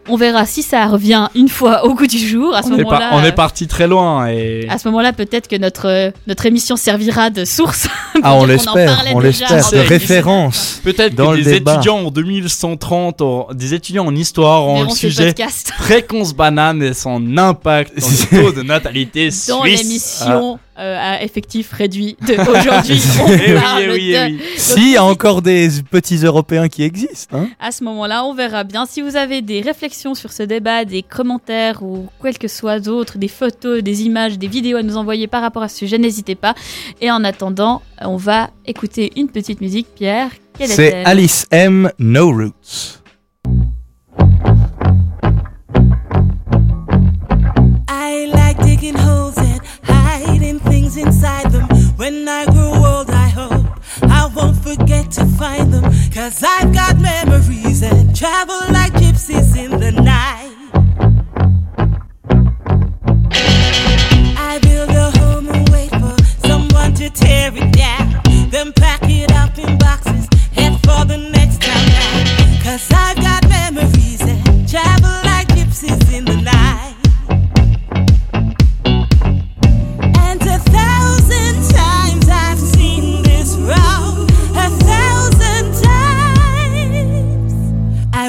[0.07, 2.55] On verra si ça revient une fois au goût du jour.
[2.55, 4.87] À ce On est, moment-là, par- on euh, est parti très loin et à ce
[4.87, 7.87] moment-là, peut-être que notre, euh, notre émission servira de source.
[8.23, 9.87] Ah, on en l'espère, on l'espère, en de 2017.
[9.89, 10.79] référence.
[10.83, 11.73] peut-être que des débat.
[11.73, 15.35] étudiants en 2130, auront- des étudiants en histoire auront le sujet
[15.77, 19.81] fréquence banane et son impact dans le taux de natalité dans suisse.
[19.81, 23.01] l'émission euh, à effectif réduit d'aujourd'hui.
[23.21, 24.39] On Eh oui, eh oui, de- eh oui.
[24.57, 27.37] S'il y a encore des petits Européens qui existent.
[27.37, 27.47] Hein.
[27.59, 28.85] À ce moment-là, on verra bien.
[28.85, 33.17] Si vous avez des réflexions sur ce débat, des commentaires ou quel que soit d'autre,
[33.17, 36.35] des photos, des images, des vidéos à nous envoyer par rapport à ce sujet, n'hésitez
[36.35, 36.55] pas.
[37.01, 39.87] Et en attendant, on va écouter une petite musique.
[39.95, 41.91] Pierre, quelle C'est est-elle Alice M.
[41.99, 42.99] No Roots.
[51.97, 53.65] When I grow old, I hope
[54.03, 55.83] I won't forget to find them.
[56.11, 60.44] Cause I've got memories that travel like gypsies in the night.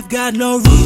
[0.09, 0.86] Got no roots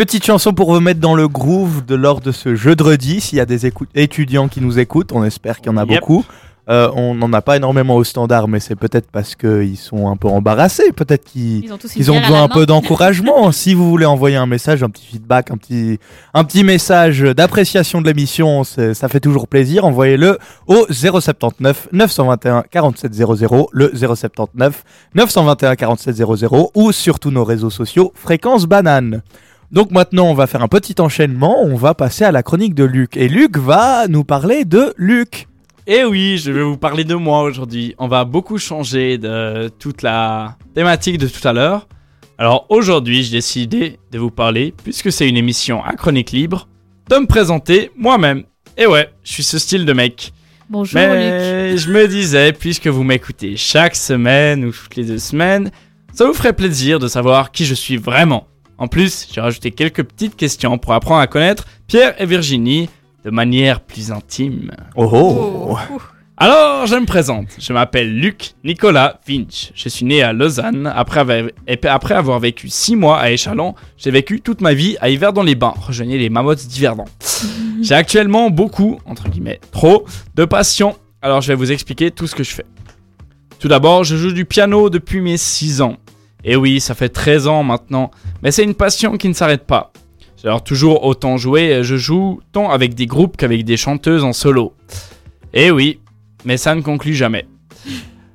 [0.00, 3.20] Petite chanson pour vous mettre dans le groove de lors de ce jeudi.
[3.20, 6.00] S'il y a des étudiants qui nous écoutent, on espère qu'il y en a Yep.
[6.00, 6.24] beaucoup.
[6.70, 10.16] Euh, on n'en a pas énormément au standard, mais c'est peut-être parce qu'ils sont un
[10.16, 10.92] peu embarrassés.
[10.92, 13.52] Peut-être qu'ils Ils ont ils ont besoin un peu d'encouragement.
[13.52, 15.98] si vous voulez envoyer un message, un petit feedback, un petit,
[16.32, 19.84] un petit message d'appréciation de l'émission, ça fait toujours plaisir.
[19.84, 24.82] Envoyez-le au 079 921 47 00, le 079
[25.14, 29.20] 921 47 00 ou sur tous nos réseaux sociaux Fréquence Banane.
[29.72, 31.62] Donc maintenant, on va faire un petit enchaînement.
[31.62, 33.16] On va passer à la chronique de Luc.
[33.16, 35.46] Et Luc va nous parler de Luc.
[35.86, 37.94] Et oui, je vais vous parler de moi aujourd'hui.
[37.98, 41.86] On va beaucoup changer de toute la thématique de tout à l'heure.
[42.36, 46.66] Alors aujourd'hui, j'ai décidé de vous parler, puisque c'est une émission à chronique libre,
[47.08, 48.44] de me présenter moi-même.
[48.76, 50.32] Et ouais, je suis ce style de mec.
[50.68, 51.10] Bonjour Luc.
[51.10, 55.70] Mais je me disais, puisque vous m'écoutez chaque semaine ou toutes les deux semaines,
[56.12, 58.46] ça vous ferait plaisir de savoir qui je suis vraiment.
[58.80, 62.88] En plus, j'ai rajouté quelques petites questions pour apprendre à connaître Pierre et Virginie
[63.26, 64.70] de manière plus intime.
[64.96, 65.76] Oh, oh.
[65.90, 66.02] Ouh.
[66.38, 67.48] Alors, je me présente.
[67.58, 69.72] Je m'appelle Luc Nicolas Finch.
[69.74, 70.90] Je suis né à Lausanne.
[70.96, 74.96] Après avoir, et après avoir vécu 6 mois à Échalon, j'ai vécu toute ma vie
[75.02, 75.74] à Yverdon-les-Bains.
[75.76, 77.04] Rejoignez les mamottes d'Yverdon.
[77.82, 80.96] J'ai actuellement beaucoup, entre guillemets, trop, de passion.
[81.20, 82.66] Alors, je vais vous expliquer tout ce que je fais.
[83.58, 85.96] Tout d'abord, je joue du piano depuis mes 6 ans.
[86.44, 88.10] Et oui, ça fait 13 ans maintenant.
[88.42, 89.92] Mais c'est une passion qui ne s'arrête pas.
[90.36, 91.82] J'ai alors toujours autant joué.
[91.82, 94.74] Je joue tant avec des groupes qu'avec des chanteuses en solo.
[95.52, 96.00] Et oui,
[96.44, 97.46] mais ça ne conclut jamais.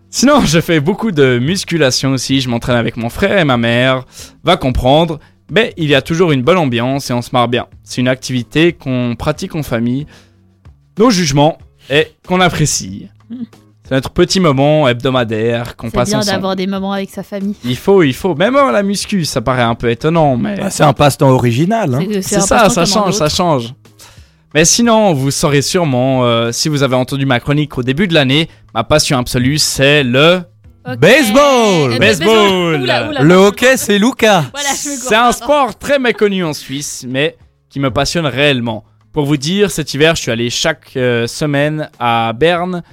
[0.10, 4.06] Sinon, je fais beaucoup de musculation aussi, je m'entraîne avec mon frère et ma mère,
[4.45, 5.20] va comprendre,
[5.51, 7.68] mais il y a toujours une bonne ambiance et on se marre bien.
[7.84, 10.06] C'est une activité qu'on pratique en famille,
[10.97, 11.58] nos jugements
[11.89, 13.10] et qu'on apprécie.
[13.88, 16.34] C'est notre petit moment hebdomadaire qu'on C'est passe bien ensemble.
[16.34, 17.56] d'avoir des moments avec sa famille.
[17.64, 18.34] Il faut, il faut.
[18.36, 21.94] Même à la muscu, ça paraît un peu étonnant, mais Bah, c'est un passe-temps original.
[21.94, 22.00] hein.
[22.14, 23.74] C'est- c'est ça, ça change, ça change.
[24.56, 28.14] Mais sinon, vous saurez sûrement, euh, si vous avez entendu ma chronique au début de
[28.14, 30.40] l'année, ma passion absolue, c'est le...
[31.00, 32.82] Baseball Euh, Baseball.
[32.82, 34.46] Oula, oula, Le hockey, c'est Luca.
[34.54, 37.38] Voilà, C'est un sport très méconnu en Suisse, mais
[37.70, 38.84] qui me passionne réellement.
[39.12, 42.84] Pour vous dire, cet hiver, je suis allé chaque euh, semaine à Berne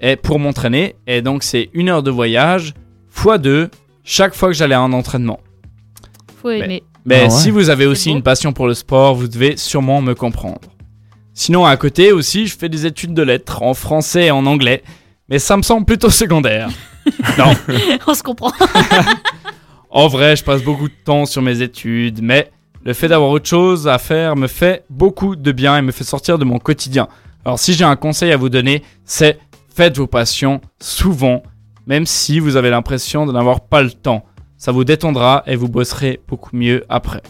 [0.00, 0.96] et pour m'entraîner.
[1.06, 2.74] Et donc, c'est une heure de voyage,
[3.08, 3.70] fois deux,
[4.04, 5.40] chaque fois que j'allais à un entraînement.
[6.40, 6.82] Faut aimer.
[7.04, 7.30] Mais Ah ouais.
[7.30, 10.68] si vous avez aussi une passion pour le sport, vous devez sûrement me comprendre.
[11.34, 14.82] Sinon, à côté aussi, je fais des études de lettres en français et en anglais,
[15.28, 16.68] mais ça me semble plutôt secondaire.
[17.38, 17.52] non,
[18.06, 18.52] On se comprend.
[19.90, 22.50] en vrai, je passe beaucoup de temps sur mes études, mais
[22.84, 26.04] le fait d'avoir autre chose à faire me fait beaucoup de bien et me fait
[26.04, 27.08] sortir de mon quotidien.
[27.44, 29.38] Alors, si j'ai un conseil à vous donner, c'est
[29.78, 31.44] faites vos passions souvent,
[31.86, 34.24] même si vous avez l'impression de n'avoir pas le temps.
[34.56, 37.22] Ça vous détendra et vous bosserez beaucoup mieux après.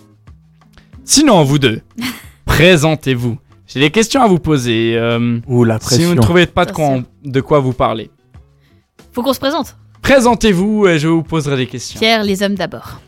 [1.05, 1.83] Sinon, vous deux,
[2.47, 3.37] présentez-vous.
[3.67, 4.97] J'ai des questions à vous poser.
[4.97, 6.09] euh, Ouh, la si pression.
[6.09, 8.11] vous ne trouvez pas de quoi, de quoi vous parler.
[9.13, 9.77] Faut qu'on se présente.
[10.01, 11.99] Présentez-vous et je vous poserai des questions.
[12.01, 12.99] Pierre, les hommes d'abord.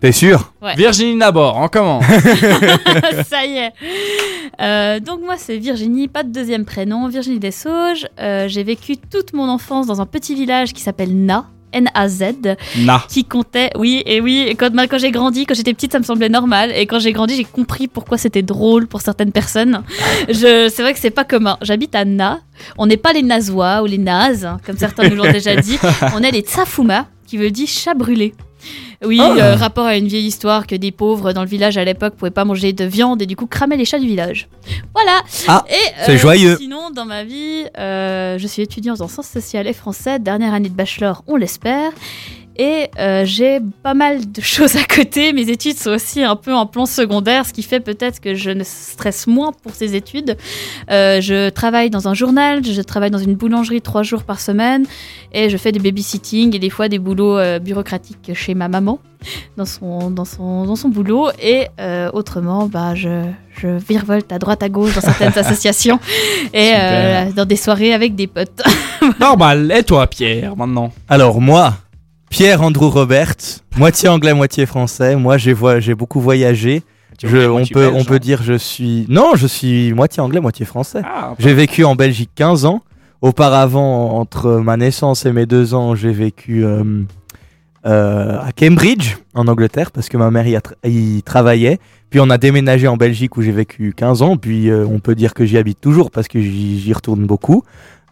[0.00, 0.76] T'es sûr Ouais.
[0.76, 2.04] Virginie d'abord, on commence.
[3.28, 3.72] Ça y est.
[4.60, 8.06] Euh, donc moi c'est Virginie, pas de deuxième prénom, Virginie Dessauges.
[8.20, 11.46] Euh, J'ai vécu toute mon enfance dans un petit village qui s'appelle Na.
[11.70, 13.04] N-A-Z, Na.
[13.10, 16.30] qui comptait, oui, et oui, quand, quand j'ai grandi, quand j'étais petite, ça me semblait
[16.30, 19.82] normal, et quand j'ai grandi, j'ai compris pourquoi c'était drôle pour certaines personnes.
[20.30, 21.58] Je, c'est vrai que c'est pas commun.
[21.60, 22.40] J'habite à Na,
[22.78, 25.78] on n'est pas les Nazois ou les Nazes, hein, comme certains nous l'ont déjà dit,
[26.14, 28.32] on est les Tsafuma, qui veut dire chat brûlé.
[29.04, 29.34] Oui, Ah.
[29.36, 32.30] euh, rapport à une vieille histoire que des pauvres dans le village à l'époque pouvaient
[32.30, 34.48] pas manger de viande et du coup cramaient les chats du village.
[34.94, 35.22] Voilà.
[35.46, 36.56] Ah, et, euh, c'est joyeux.
[36.58, 40.68] Sinon, dans ma vie, euh, je suis étudiante en sciences sociales et français, dernière année
[40.68, 41.92] de bachelor, on l'espère.
[42.58, 45.32] Et euh, j'ai pas mal de choses à côté.
[45.32, 48.50] Mes études sont aussi un peu en plan secondaire, ce qui fait peut-être que je
[48.50, 50.36] ne stresse moins pour ces études.
[50.90, 54.86] Euh, je travaille dans un journal, je travaille dans une boulangerie trois jours par semaine
[55.32, 58.98] et je fais des babysitting et des fois des boulots euh, bureaucratiques chez ma maman
[59.56, 61.28] dans son, dans son, dans son boulot.
[61.40, 63.24] Et euh, autrement, bah, je,
[63.56, 65.98] je virevolte à droite à gauche dans certaines associations
[66.52, 68.62] et euh, dans des soirées avec des potes.
[69.20, 69.72] Normal.
[69.76, 70.92] Et toi, Pierre, maintenant?
[71.08, 71.74] Alors moi,
[72.30, 73.34] Pierre Andrew Robert,
[73.76, 75.16] moitié anglais, moitié français.
[75.16, 75.54] Moi, j'ai
[75.94, 76.82] beaucoup voyagé.
[77.20, 79.04] Je, on peut, on peut dire je suis.
[79.08, 81.00] Non, je suis moitié anglais, moitié français.
[81.04, 82.82] Ah, J'ai vécu en Belgique 15 ans.
[83.22, 87.02] Auparavant, entre ma naissance et mes deux ans, j'ai vécu euh,
[87.84, 91.80] euh, à Cambridge, en Angleterre, parce que ma mère y, a tra- y travaillait.
[92.10, 94.36] Puis on a déménagé en Belgique où j'ai vécu 15 ans.
[94.36, 97.64] Puis euh, on peut dire que j'y habite toujours parce que j'y retourne beaucoup.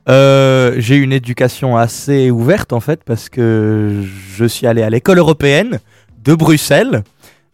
[0.09, 4.03] Euh, j'ai une éducation assez ouverte en fait parce que
[4.37, 5.81] je suis allé à l'école européenne
[6.25, 7.03] de Bruxelles.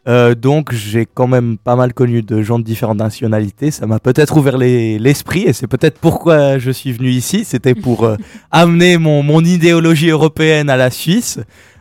[0.09, 3.71] Euh, donc j'ai quand même pas mal connu de gens de différentes nationalités.
[3.71, 7.45] Ça m'a peut-être ouvert les- l'esprit et c'est peut-être pourquoi je suis venu ici.
[7.45, 8.17] C'était pour euh,
[8.51, 11.39] amener mon, mon idéologie européenne à la Suisse.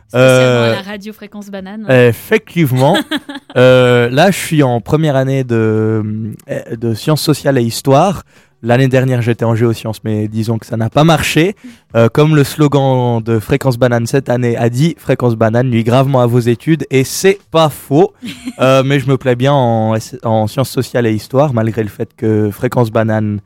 [0.08, 1.86] Spécialement à la radio fréquence banane.
[1.90, 2.96] Effectivement.
[3.54, 6.32] Là, je suis en première année de,
[6.78, 8.22] de sciences sociales et histoire.
[8.64, 11.56] L'année dernière, j'étais en géosciences, mais disons que ça n'a pas marché.
[11.96, 16.20] Euh, comme le slogan de Fréquence Banane cette année a dit, Fréquence Banane nuit gravement
[16.20, 18.12] à vos études, et c'est pas faux.
[18.60, 22.10] Euh, mais je me plais bien en, en sciences sociales et histoire, malgré le fait
[22.16, 23.40] que Fréquence Banane,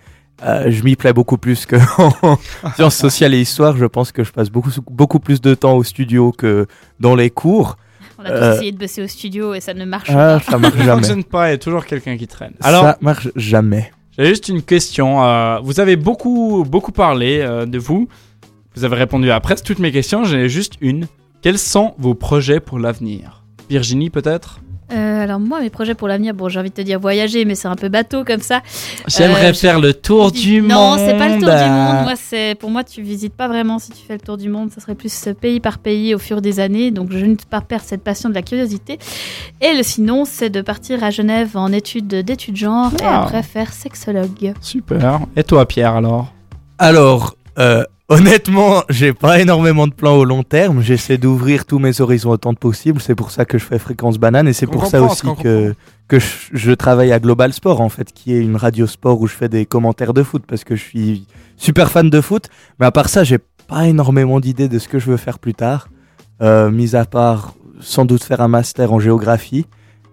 [0.44, 1.76] euh, je m'y plais beaucoup plus que
[2.22, 2.38] en
[2.74, 3.76] sciences sociales et histoire.
[3.76, 6.66] Je pense que je passe beaucoup, beaucoup plus de temps au studio que
[7.00, 7.78] dans les cours.
[8.18, 8.54] On a tous Euh.
[8.56, 10.50] essayé de bosser au studio et ça ne marche Ah, pas.
[10.52, 10.96] ça marche Ça ne jamais.
[11.02, 12.52] fonctionne pas, il y a toujours quelqu'un qui traîne.
[12.62, 13.90] Alors, ça marche jamais.
[14.18, 15.22] J'ai juste une question.
[15.22, 18.08] euh, vous avez beaucoup, beaucoup parlé euh, de vous.
[18.74, 20.24] Vous avez répondu à presque toutes mes questions.
[20.24, 21.06] J'en ai juste une.
[21.42, 23.42] Quels sont vos projets pour l'avenir?
[23.68, 24.60] Virginie, peut-être?
[24.92, 27.56] Euh, alors moi, mes projets pour l'avenir, bon, j'ai envie de te dire voyager, mais
[27.56, 28.62] c'est un peu bateau comme ça.
[29.08, 30.70] J'aimerais Euh, faire le tour du monde.
[30.70, 32.02] non, c'est pas le tour du monde.
[32.04, 34.70] Moi, c'est pour moi, tu visites pas vraiment si tu fais le tour du monde.
[34.70, 36.92] Ça serait plus euh, pays par pays au fur des années.
[36.92, 38.98] Donc, je ne peux pas perdre cette passion de la curiosité.
[39.60, 43.22] Et le sinon, c'est de partir à Genève en études d'études genre et Ah.
[43.24, 44.52] après faire sexologue.
[44.60, 45.20] Super.
[45.34, 46.32] Et toi, Pierre, alors?
[46.78, 50.82] Alors, euh, honnêtement, j'ai pas énormément de plans au long terme.
[50.82, 53.00] J'essaie d'ouvrir tous mes horizons autant que possible.
[53.00, 55.74] C'est pour ça que je fais Fréquence Banane et c'est pour ça aussi que,
[56.08, 59.26] que je, je travaille à Global Sport, en fait, qui est une radio sport où
[59.26, 61.26] je fais des commentaires de foot parce que je suis
[61.56, 62.48] super fan de foot.
[62.80, 65.54] Mais à part ça, j'ai pas énormément d'idées de ce que je veux faire plus
[65.54, 65.88] tard.
[66.42, 69.66] Euh, mis à part sans doute faire un master en géographie.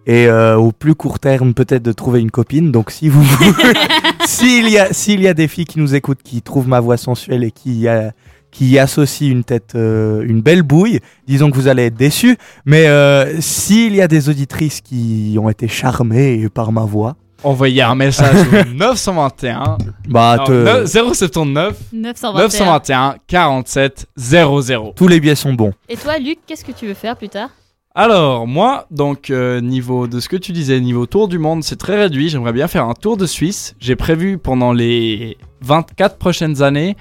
[0.05, 2.71] Et euh, au plus court terme, peut-être de trouver une copine.
[2.71, 3.23] Donc si vous
[4.25, 6.97] s'il y a s'il y a des filles qui nous écoutent, qui trouvent ma voix
[6.97, 8.09] sensuelle et qui euh,
[8.51, 12.37] qui y associent une tête, euh, une belle bouille, disons que vous allez être déçus.
[12.65, 17.15] Mais euh, s'il y a des auditrices qui ont été charmées par ma voix,
[17.45, 22.43] Envoyez un message au 921 bah non, te- ne- 079 921.
[22.43, 24.93] 921 47 00.
[24.95, 25.73] tous les biais sont bons.
[25.89, 27.49] Et toi, Luc, qu'est-ce que tu veux faire plus tard?
[27.95, 31.75] Alors, moi, donc, euh, niveau de ce que tu disais, niveau tour du monde, c'est
[31.75, 32.27] très réduit.
[32.27, 33.75] J'aimerais bien faire un tour de Suisse.
[33.79, 36.97] J'ai prévu pendant les 24 prochaines années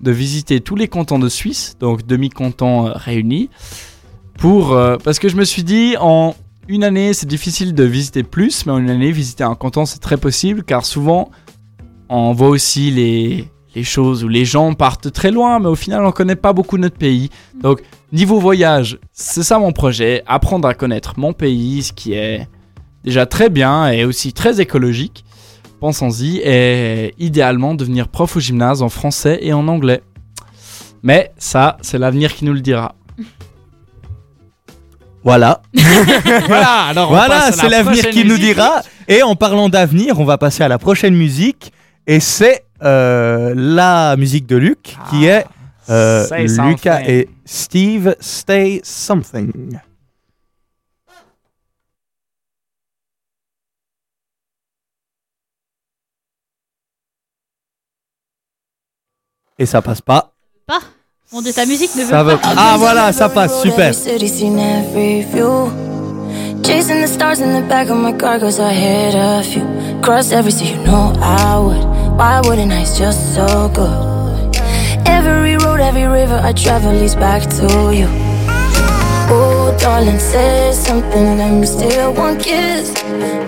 [0.00, 3.50] de visiter tous les cantons de Suisse, donc demi-cantons euh, réunis.
[4.36, 6.34] Pour, euh, parce que je me suis dit, en
[6.66, 10.00] une année, c'est difficile de visiter plus, mais en une année, visiter un canton, c'est
[10.00, 11.30] très possible, car souvent,
[12.08, 16.04] on voit aussi les, les choses où les gens partent très loin, mais au final,
[16.04, 17.30] on connaît pas beaucoup notre pays.
[17.60, 17.80] Donc,
[18.12, 22.46] Niveau voyage, c'est ça mon projet, apprendre à connaître mon pays, ce qui est
[23.04, 25.24] déjà très bien et aussi très écologique.
[25.80, 30.02] Pensons-y, et idéalement devenir prof au gymnase en français et en anglais.
[31.02, 32.94] Mais ça, c'est l'avenir qui nous le dira.
[35.24, 35.62] Voilà,
[36.48, 38.54] voilà, alors on voilà, passe à c'est la l'avenir prochaine qui nous musique.
[38.56, 38.82] dira.
[39.08, 41.72] Et en parlant d'avenir, on va passer à la prochaine musique
[42.08, 45.46] et c'est euh, la musique de Luc qui est
[45.90, 47.10] euh, Say Lucas something.
[47.10, 49.78] et Steve Stay Something.
[59.58, 60.32] Et ça passe pas.
[60.66, 60.80] Pas
[61.32, 62.36] Mon Dieu, ta musique ne veut Ça pas.
[62.36, 63.92] va- Ah voilà, ça passe, super.
[66.64, 69.62] Chasing the stars in the back of my car, cause I hit a few.
[70.00, 71.84] Cross every sea, you know I would.
[72.16, 72.82] Why wouldn't I?
[72.82, 74.21] It's just so good.
[75.24, 78.08] Every road, every river I travel leads back to you.
[79.34, 82.92] Oh, darling, say something, me steal one kiss.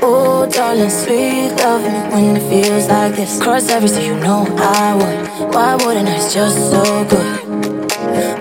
[0.01, 3.43] Oh, darling, sweet loving when it feels like this.
[3.43, 5.53] Cross every sea, you know I would.
[5.55, 6.15] Why wouldn't I?
[6.17, 7.41] It's just so good.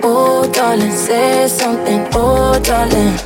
[0.04, 2.08] Oh, darling, say something.
[2.14, 3.18] Oh, darling,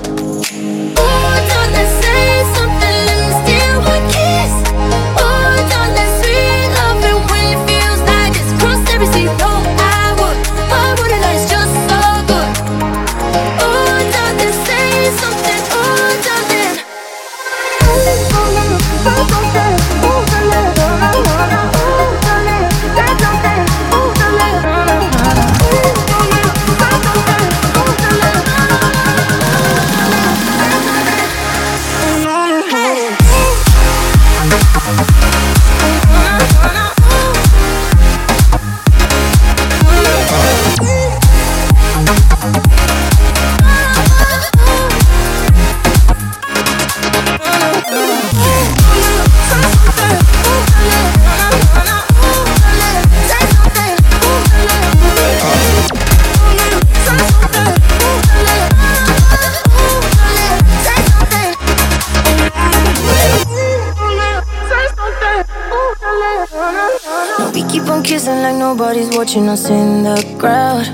[69.28, 70.88] watching us in the crowd.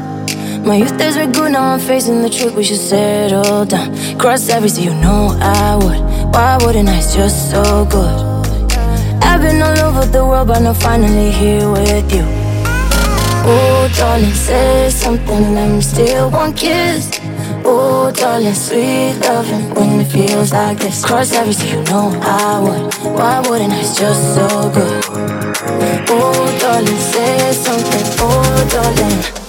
[0.66, 2.56] My youth days were good, now I'm facing the truth.
[2.56, 3.94] We should settle down.
[4.18, 6.02] Cross every sea, you know I would.
[6.34, 6.98] Why wouldn't I?
[6.98, 8.18] It's just so good.
[9.22, 12.26] I've been all over the world, but now finally here with you.
[13.46, 17.13] Oh, darling, say something, let me steal one kiss.
[17.76, 21.04] Oh, darling, sweet loving when it feels like this.
[21.04, 22.94] Cross every sea, you know I would.
[23.18, 23.80] Why wouldn't I?
[23.80, 25.04] It's just so good.
[26.08, 28.06] Oh, darling, say something.
[28.20, 29.43] Oh, darling.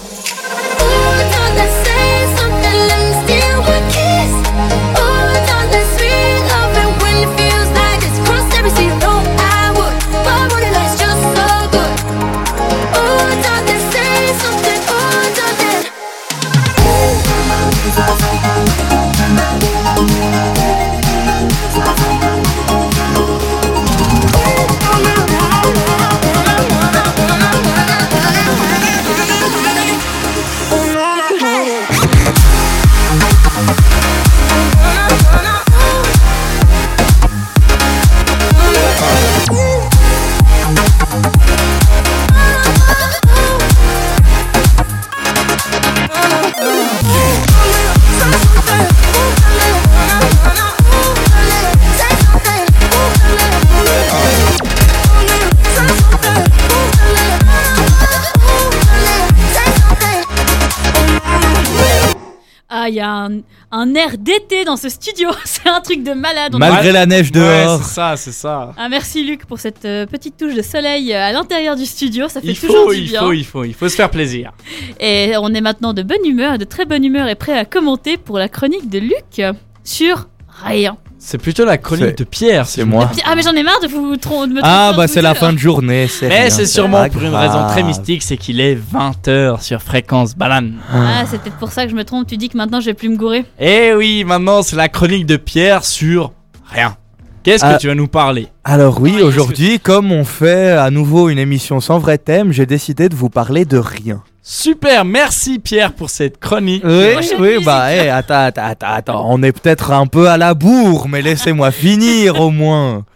[63.77, 65.31] Un, air d'été dans ce studio.
[65.45, 66.55] C'est un truc de malade.
[66.55, 67.83] On Malgré la neige Ouais, dehors.
[67.83, 68.73] c'est ça, c'est ça.
[68.77, 72.29] Ah, merci Luc pour cette euh, petite touche de soleil euh, à l'intérieur du studio.
[72.29, 73.21] Ça fait Il toujours faut, du il bien.
[73.21, 74.53] faut, il faut, il faut se faire plaisir.
[75.01, 78.17] Et on est maintenant de bonne humeur, de très bonne humeur et prêt à commenter
[78.17, 79.43] pour la chronique de Luc
[79.85, 80.29] sur
[80.65, 80.97] rien.
[81.27, 82.67] C'est plutôt la chronique de Pierre.
[82.67, 83.11] C'est moi.
[83.25, 85.55] Ah mais j'en ai marre de vous trom- de me Ah bah c'est la fin
[85.55, 88.75] de journée, c'est Mais rien, c'est sûrement pour une raison très mystique, c'est qu'il est
[88.77, 90.75] 20h sur fréquence banane.
[90.93, 92.27] Ah c'est peut-être pour ça que je me trompe.
[92.27, 93.47] Tu dis que maintenant je vais plus me gourer.
[93.59, 96.33] Eh oui, maintenant c'est la chronique de Pierre sur
[96.67, 96.95] rien.
[97.43, 97.75] Qu'est-ce Ah.
[97.75, 98.49] que tu vas nous parler?
[98.63, 102.67] Alors oui, Ouais, aujourd'hui, comme on fait à nouveau une émission sans vrai thème, j'ai
[102.67, 104.23] décidé de vous parler de rien.
[104.47, 106.83] Super, merci Pierre pour cette chronique.
[106.85, 107.65] Oui, Prochaine oui, musique.
[107.65, 111.23] bah, eh, attends, attends, attends, attends, on est peut-être un peu à la bourre, mais
[111.23, 113.07] laissez-moi finir au moins.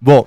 [0.00, 0.26] Bon,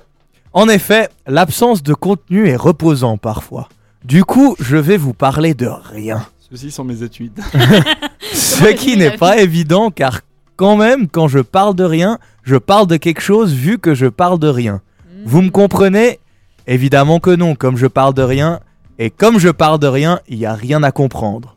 [0.52, 3.68] en effet, l'absence de contenu est reposant parfois.
[4.04, 6.24] Du coup, je vais vous parler de rien.
[6.48, 7.40] Ceci sont mes études.
[8.32, 10.20] Ce qui n'est pas évident car
[10.54, 14.06] quand même, quand je parle de rien, je parle de quelque chose vu que je
[14.06, 14.80] parle de rien.
[15.24, 16.20] Vous me comprenez?
[16.68, 18.60] Évidemment que non, comme je parle de rien,
[19.04, 21.56] et comme je parle de rien, il n'y a rien à comprendre.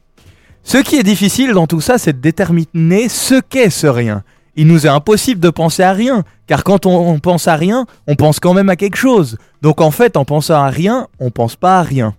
[0.63, 4.23] Ce qui est difficile dans tout ça, c'est de déterminer ce qu'est ce rien.
[4.55, 7.85] Il nous est impossible de penser à rien, car quand on, on pense à rien,
[8.07, 9.37] on pense quand même à quelque chose.
[9.61, 12.15] Donc en fait, en pensant à rien, on pense pas à rien.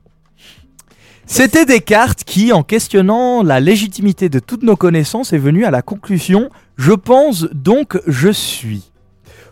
[1.27, 5.83] C'était Descartes qui, en questionnant la légitimité de toutes nos connaissances, est venu à la
[5.83, 8.93] conclusion Je pense donc je suis.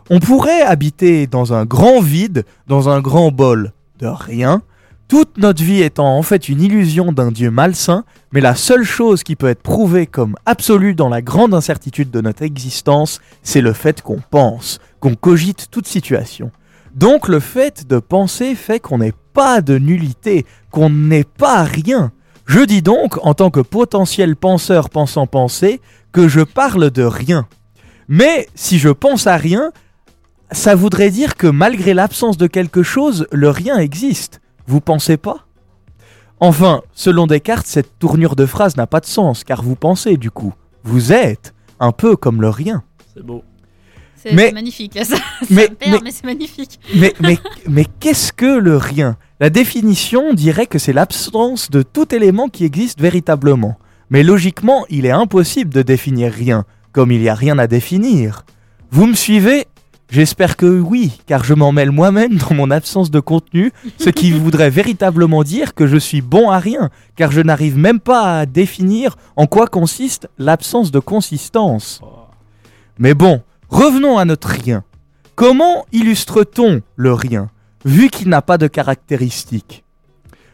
[0.08, 4.62] On pourrait habiter dans un grand vide, dans un grand bol de rien,
[5.08, 9.22] toute notre vie étant en fait une illusion d'un Dieu malsain, mais la seule chose
[9.22, 13.72] qui peut être prouvée comme absolue dans la grande incertitude de notre existence, c'est le
[13.72, 16.50] fait qu'on pense, qu'on cogite toute situation.
[16.94, 22.12] Donc le fait de penser fait qu'on n'est pas de nullité, qu'on n'est pas rien.
[22.46, 25.80] Je dis donc, en tant que potentiel penseur pensant penser,
[26.12, 27.46] que je parle de rien.
[28.08, 29.72] Mais si je pense à rien,
[30.50, 34.40] ça voudrait dire que malgré l'absence de quelque chose, le rien existe.
[34.66, 35.46] Vous pensez pas?
[36.40, 40.30] Enfin, selon Descartes, cette tournure de phrase n'a pas de sens, car vous pensez du
[40.30, 40.52] coup.
[40.82, 42.82] Vous êtes un peu comme le rien.
[43.14, 43.42] C'est beau.
[44.16, 44.94] C'est magnifique.
[45.04, 46.80] Ça, ça mais- me perd, mais- mais c'est magnifique.
[46.96, 47.38] Mais, mais,
[47.68, 49.16] mais qu'est-ce que le rien?
[49.38, 53.76] La définition dirait que c'est l'absence de tout élément qui existe véritablement.
[54.10, 58.44] Mais logiquement, il est impossible de définir rien, comme il n'y a rien à définir.
[58.90, 59.66] Vous me suivez?
[60.10, 64.30] J'espère que oui, car je m'en mêle moi-même dans mon absence de contenu, ce qui
[64.38, 68.46] voudrait véritablement dire que je suis bon à rien, car je n'arrive même pas à
[68.46, 72.00] définir en quoi consiste l'absence de consistance.
[72.98, 74.84] Mais bon, revenons à notre rien.
[75.34, 77.50] Comment illustre-t-on le rien,
[77.84, 79.84] vu qu'il n'a pas de caractéristiques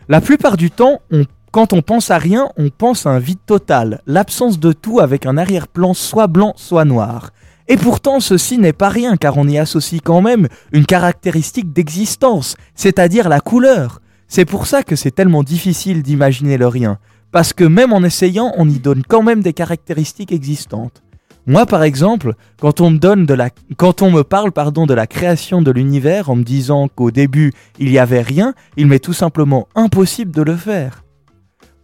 [0.09, 3.41] La plupart du temps, on- quand on pense à rien, on pense à un vide
[3.45, 7.31] total, l'absence de tout avec un arrière-plan soit blanc, soit noir.
[7.71, 12.57] Et pourtant, ceci n'est pas rien, car on y associe quand même une caractéristique d'existence,
[12.75, 14.03] c'est-à-dire la couleur.
[14.27, 16.99] C'est pour ça que c'est tellement difficile d'imaginer le rien,
[17.31, 21.05] parce que même en essayant, on y donne quand même des caractéristiques existantes.
[21.47, 26.43] Moi, par exemple, quand on me parle, pardon, de la création de l'univers en me
[26.43, 31.05] disant qu'au début il y avait rien, il m'est tout simplement impossible de le faire.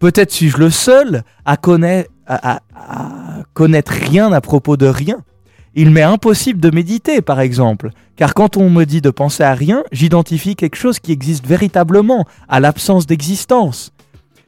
[0.01, 2.11] Peut-être suis-je le seul à connaître
[3.93, 5.19] rien à propos de rien.
[5.79, 9.53] Il m'est impossible de méditer, par exemple, car quand on me dit de penser à
[9.53, 13.93] rien, j'identifie quelque chose qui existe véritablement, à l'absence d'existence.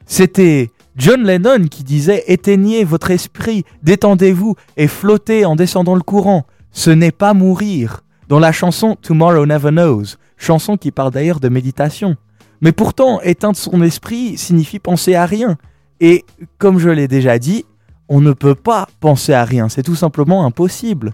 [0.07, 6.47] C'était John Lennon qui disait Éteignez votre esprit, détendez-vous et flottez en descendant le courant.
[6.71, 8.01] Ce n'est pas mourir.
[8.27, 12.15] Dans la chanson Tomorrow Never Knows, chanson qui parle d'ailleurs de méditation.
[12.61, 15.57] Mais pourtant, éteindre son esprit signifie penser à rien.
[15.99, 16.25] Et
[16.57, 17.65] comme je l'ai déjà dit,
[18.09, 21.13] on ne peut pas penser à rien, c'est tout simplement impossible.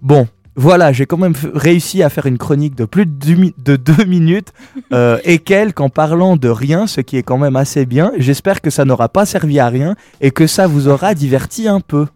[0.00, 0.26] Bon,
[0.58, 3.76] voilà, j'ai quand même réussi à faire une chronique de plus de deux, mi- de
[3.76, 4.52] deux minutes
[4.92, 8.12] euh, et quelques en parlant de rien, ce qui est quand même assez bien.
[8.16, 11.80] J'espère que ça n'aura pas servi à rien et que ça vous aura diverti un
[11.80, 12.06] peu.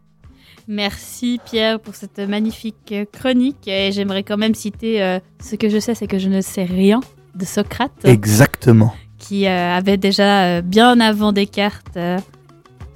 [0.68, 3.66] Merci Pierre pour cette magnifique euh, chronique.
[3.66, 6.64] Et j'aimerais quand même citer euh, ce que je sais, c'est que je ne sais
[6.64, 7.01] rien
[7.35, 8.95] de Socrate, Exactement.
[9.18, 11.99] qui euh, avait déjà bien avant Descartes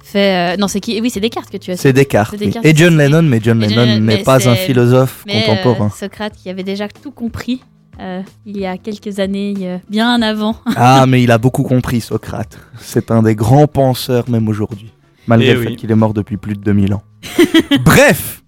[0.05, 0.53] fait.
[0.53, 0.99] euh, non, c'est qui?
[1.01, 1.93] Oui, c'est Descartes que tu as C'est.
[1.93, 2.31] Descartes.
[2.31, 2.45] C'est oui.
[2.47, 2.97] Descartes Et John.
[2.97, 5.87] Lennon, mais John Lennon n'est pas un philosophe Mais contemporain.
[5.87, 7.61] euh, Socrate qui avait déjà tout compris
[8.01, 10.55] euh, il y a quelques années, euh, bien avant.
[10.75, 12.57] Ah, mais il a beaucoup compris, Socrate.
[12.77, 14.91] C'est un des grands penseurs, même aujourd'hui.
[15.27, 15.65] Malgré Eh le oui.
[15.67, 17.03] fait qu'il est mort depuis plus de 2000 ans.
[17.85, 18.43] Bref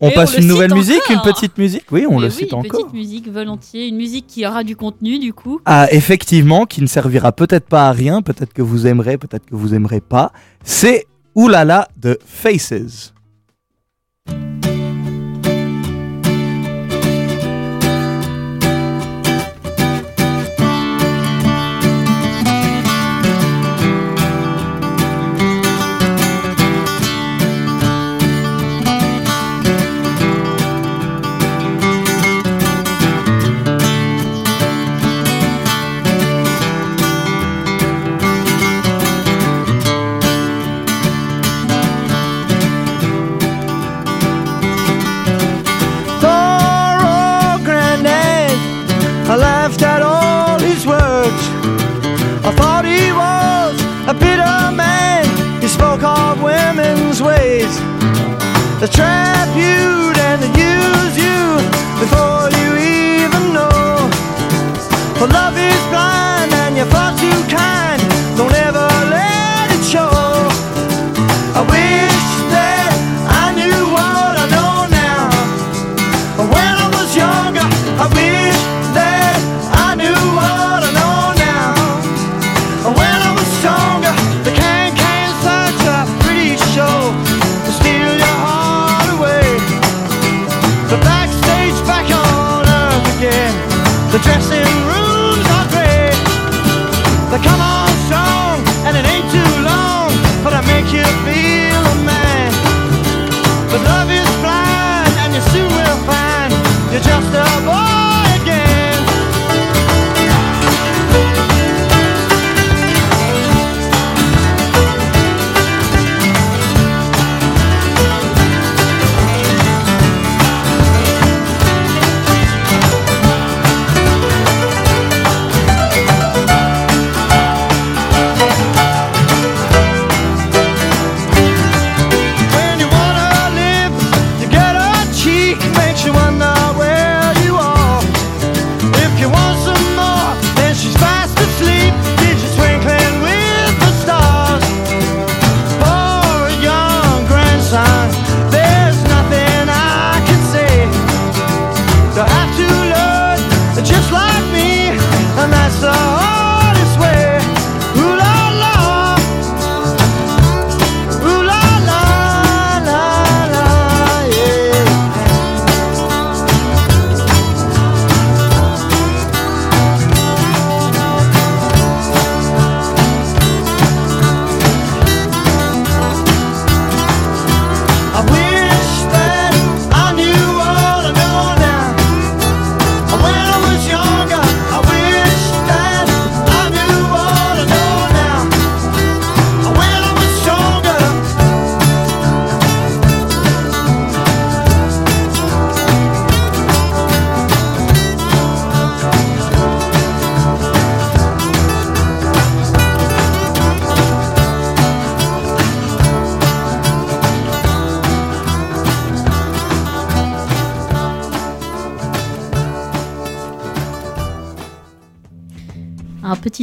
[0.00, 2.52] On passe on une nouvelle musique, une petite musique Oui, on Mais le oui, cite
[2.52, 2.80] une encore.
[2.80, 5.60] petite musique volontiers, une musique qui aura du contenu du coup.
[5.64, 9.54] Ah, effectivement, qui ne servira peut-être pas à rien, peut-être que vous aimerez, peut-être que
[9.54, 10.32] vous aimerez pas.
[10.64, 13.12] C'est Oulala de Faces.
[58.98, 59.27] try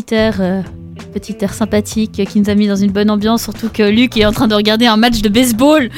[0.05, 0.61] petit air, euh,
[1.13, 4.25] petit air sympathique qui nous a mis dans une bonne ambiance, surtout que Luc est
[4.25, 5.89] en train de regarder un match de baseball.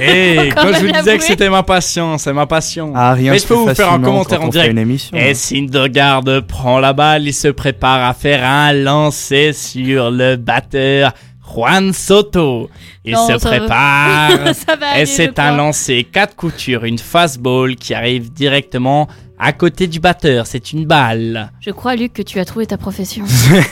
[0.00, 2.92] Et Quand quand je vous disais que c'était ma passion, c'est ma passion.
[2.94, 4.72] Ah, rien Mais je peux vous faire un commentaire en direct.
[4.72, 5.16] une émission.
[5.16, 11.12] Et Syndergaard prend la balle, il se prépare à faire un lancer sur le batteur
[11.54, 12.68] Juan Soto.
[13.04, 14.30] Il Non, se ça va- prépare.
[14.54, 19.08] Ça va aller, et c'est un lancer quatre coutures, une fastball qui arrive directement
[19.38, 20.46] à côté du batteur.
[20.46, 21.50] C'est une balle.
[21.60, 23.24] Je crois, Luc, que tu as trouvé ta profession.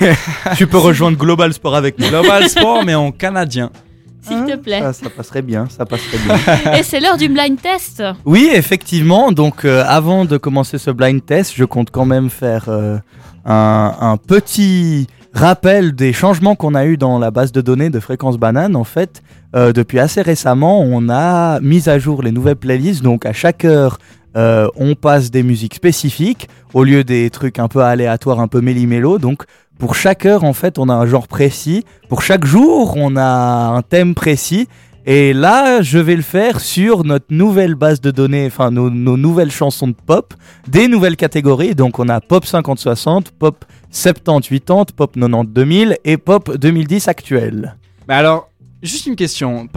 [0.57, 2.09] tu peux rejoindre Global Sport avec nous.
[2.09, 3.71] Global Sport, mais en canadien.
[4.23, 4.81] S'il te plaît.
[4.81, 6.73] Ça, ça passerait bien, ça passerait bien.
[6.75, 8.03] Et c'est l'heure du blind test.
[8.25, 9.31] Oui, effectivement.
[9.31, 12.99] Donc, euh, avant de commencer ce blind test, je compte quand même faire euh,
[13.45, 18.01] un, un petit rappel des changements qu'on a eu dans la base de données de
[18.01, 18.75] Fréquence Banane.
[18.75, 19.23] En fait,
[19.55, 23.03] euh, depuis assez récemment, on a mis à jour les nouvelles playlists.
[23.03, 23.99] Donc, à chaque heure,
[24.37, 28.61] euh, on passe des musiques spécifiques au lieu des trucs un peu aléatoires, un peu
[28.61, 29.19] méli-mélo.
[29.19, 29.45] Donc,
[29.79, 31.85] pour chaque heure, en fait, on a un genre précis.
[32.09, 33.25] Pour chaque jour, on a
[33.77, 34.69] un thème précis.
[35.09, 39.53] Et là, je vais le faire sur notre nouvelle base de données, enfin nos, nouvelles
[39.53, 40.35] chansons de pop,
[40.67, 41.77] des nouvelles catégories.
[41.77, 47.77] Donc on a pop 50-60, pop 70-80, pop 90-2000 et pop 2010 actuel.
[48.09, 48.51] Mais alors,
[48.83, 49.69] juste une question.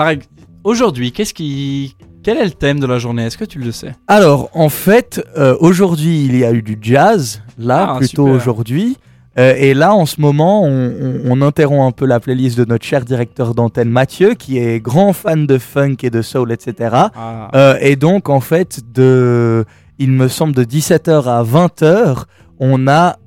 [0.64, 1.96] Aujourd'hui, qu'est-ce qui.
[2.30, 3.24] Quel est le thème de la journée?
[3.26, 3.94] Est-ce que tu le sais?
[4.08, 8.98] Alors en fait, euh, aujourd'hui il y a eu du jazz, là Ah, plutôt aujourd'hui.
[9.40, 12.66] Euh, et là, en ce moment, on, on- on interrompt un peu la playlist de
[12.66, 16.74] notre cher directeur d'antenne Mathieu, qui est grand fan de funk et de soul, etc.
[17.16, 17.50] Ah.
[17.56, 19.66] Euh, et donc, en fait, de,
[19.98, 22.24] il me semble de 17h à 20h,
[22.60, 23.18] on a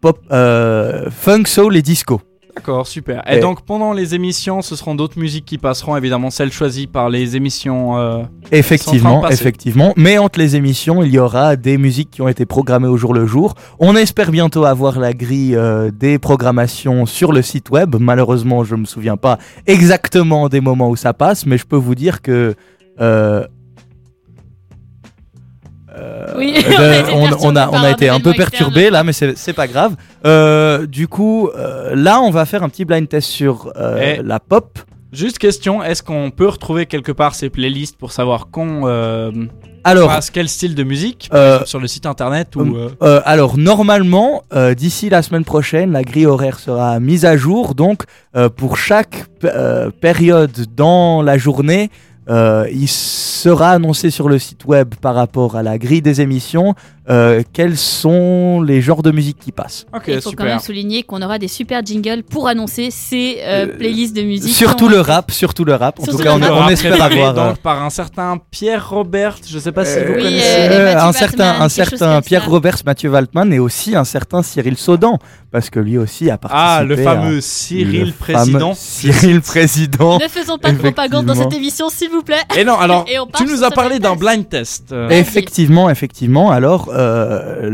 [0.00, 0.18] pop,
[1.10, 2.20] funk, soul et disco.
[2.54, 3.22] D'accord, super.
[3.30, 6.86] Et, Et- donc pendant les émissions, ce seront d'autres musiques qui passeront, évidemment celles choisies
[6.86, 7.96] par les émissions.
[7.98, 8.22] euh,
[8.52, 9.94] Effectivement, effectivement.
[9.96, 13.14] Mais entre les émissions, il y aura des musiques qui ont été programmées au jour
[13.14, 13.54] le jour.
[13.78, 17.96] On espère bientôt avoir la grille euh, des programmations sur le site web.
[17.98, 21.94] Malheureusement, je me souviens pas exactement des moments où ça passe, mais je peux vous
[21.94, 22.54] dire que
[23.00, 23.46] euh,
[26.36, 28.20] Oui, Euh, on a été on, on a, perturbé on par a un été un
[28.20, 29.94] peu perturbé là, mais c'est pas grave.
[30.26, 34.22] Euh, du coup, euh, là, on va faire un petit blind test sur euh, Eh.
[34.22, 34.78] la pop.
[35.12, 39.30] Juste question, est-ce qu'on peut retrouver quelque part ces playlists pour savoir qu'on euh,
[39.84, 43.58] Alors, passe quel style de musique Euh, sur le site internet ou euh, Euh, alors
[43.58, 47.74] normalement, euh, d'ici la semaine prochaine, la grille horaire sera mise à jour.
[47.74, 48.04] Donc
[48.36, 51.90] euh, pour chaque euh, période dans la journée,
[52.28, 56.74] euh, il sera annoncé sur le site web par rapport à la grille des émissions
[57.10, 59.86] euh, quels sont les genres de musique qui passent.
[59.92, 63.66] Ok, Il faut quand même souligner qu'on aura des super jingles pour annoncer ces euh,
[63.66, 64.54] Euh, playlists de musique.
[64.54, 65.98] Surtout le rap, surtout le rap.
[65.98, 67.34] En Surtout tout cas, on, espère avoir.
[67.34, 70.94] donc par un certain Pierre Robert, je sais pas si vous Oui, connaissez.
[70.96, 72.50] un certain, un certain Pierre ça.
[72.50, 75.18] Roberts, Mathieu Waldman et aussi un certain Cyril Saudan
[75.50, 76.64] parce que lui aussi a participé.
[76.66, 78.74] Ah, le à- fameux le Cyril fameux Président.
[78.76, 80.18] Cyril Président.
[80.18, 82.42] Ne faisons pas de propagande dans cette émission, s'il vous plaît.
[82.58, 84.20] Et non, alors, Et tu nous as parlé blind d'un test.
[84.20, 84.92] blind test.
[84.92, 85.08] euh.
[85.10, 86.50] Effectivement, effectivement.
[86.50, 87.68] Alors, euh,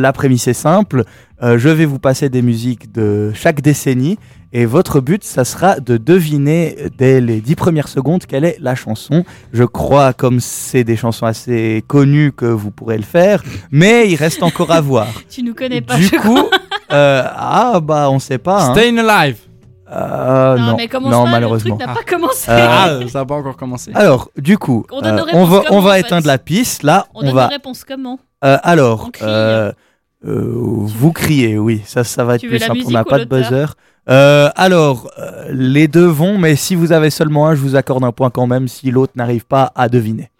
[0.00, 1.04] la prémisse est simple.
[1.42, 4.18] Euh, je vais vous passer des musiques de chaque décennie.
[4.54, 8.74] Et votre but, ça sera de deviner dès les dix premières secondes quelle est la
[8.74, 9.24] chanson.
[9.52, 13.42] Je crois, comme c'est des chansons assez connues, que vous pourrez le faire.
[13.70, 15.08] Mais il reste encore à voir.
[15.28, 16.38] Tu nous connais pas, du je coup,
[16.92, 18.68] euh, ah bah on sait pas.
[18.68, 18.72] hein.
[18.72, 19.36] Stayin' Alive.
[19.90, 21.74] Euh, Non, non, mais commence non pas, malheureusement.
[21.74, 22.50] le truc n'a pas commencé.
[22.50, 23.90] Euh, Ah, ça n'a pas encore commencé.
[23.94, 26.82] Alors, du coup, On euh, on va, on éteindre la piste.
[26.82, 27.48] Là, On on, donne va.
[27.86, 29.24] comment Euh, alors, crie.
[29.26, 29.72] euh,
[30.26, 32.80] euh, vous criez, oui, ça, ça va être Tu plus simple.
[32.86, 33.74] On n'a pas de buzzer.
[34.10, 38.04] Euh, alors, euh, les deux vont, mais si vous avez seulement un, je vous accorde
[38.04, 40.30] un point quand même si l'autre n'arrive pas à deviner.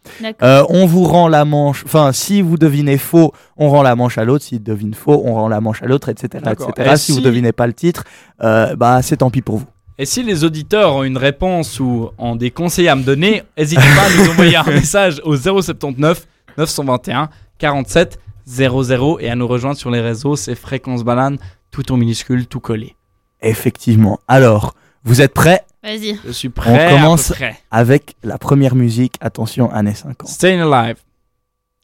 [0.43, 4.17] Euh, on vous rend la manche, enfin, si vous devinez faux, on rend la manche
[4.17, 4.45] à l'autre.
[4.45, 6.43] S'il devine faux, on rend la manche à l'autre, etc.
[6.51, 6.69] Etc.
[6.93, 8.05] Et Si, vous si- devinez pas le titre,
[8.43, 9.67] euh, bah, c'est tant pis pour vous.
[9.99, 13.83] Et si les auditeurs ont une réponse ou ont des conseils à me donner, n'hésitez
[13.83, 19.77] pas à nous envoyer un message au 079 921 47 00 et à nous rejoindre
[19.77, 21.37] sur les réseaux, c'est Fréquence Banane,
[21.71, 22.95] tout en minuscule, tout collé.
[23.43, 24.19] Effectivement.
[24.29, 24.75] Alors,
[25.05, 25.65] vous êtes prêts?
[25.83, 26.19] Vas-y.
[26.27, 27.59] Je suis prêt, On commence- à peu près.
[27.71, 29.15] avec la première musique.
[29.21, 30.29] Attention, années 50.
[30.29, 30.97] Stayin' Alive,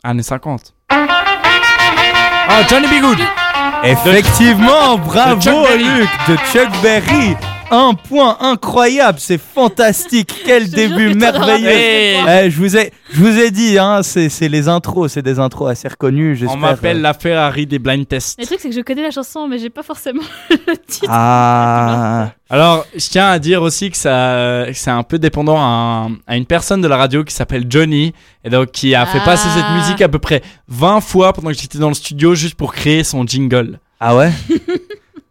[0.02, 0.74] années 50.
[0.90, 3.00] Ah, Johnny B.
[3.00, 3.18] Good
[3.84, 5.84] Effectivement, bravo Chuck Berry.
[5.84, 7.36] Luc de Chuck Berry.
[7.76, 10.32] Un point incroyable, c'est fantastique.
[10.46, 11.68] Quel début merveilleux.
[11.68, 12.30] plus.
[12.46, 15.38] Eh, je vous ai, je vous ai dit, hein, c'est c'est les intros, c'est des
[15.40, 16.38] intros assez reconnues.
[16.48, 18.38] On m'appelle euh, la Ferrari des blind tests.
[18.40, 21.06] Le truc, c'est que je connais la chanson, mais j'ai pas forcément le titre.
[21.10, 26.16] Ah, Alors, je tiens à dire aussi que, ça, c'est un peu dépendant à, un-
[26.26, 28.12] à une personne de la radio qui s'appelle Johnny,
[28.44, 29.24] et donc qui a fait Ah.
[29.24, 32.54] passer cette musique à peu près 20 fois pendant que j'étais dans le studio juste
[32.54, 33.80] pour créer son jingle.
[34.00, 34.30] ah ouais?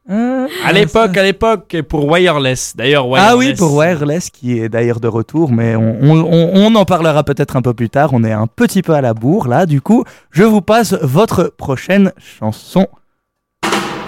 [0.09, 2.73] Euh, À l'époque, à l'époque, pour Wireless.
[2.75, 3.31] D'ailleurs, Wireless.
[3.31, 6.83] Ah oui, pour Wireless, qui est d'ailleurs de retour, mais on, on- on- on en
[6.83, 8.09] parlera peut-être un peu plus tard.
[8.11, 9.65] On est un petit peu à la bourre là.
[9.65, 12.87] Du coup, je vous passe votre prochaine chanson.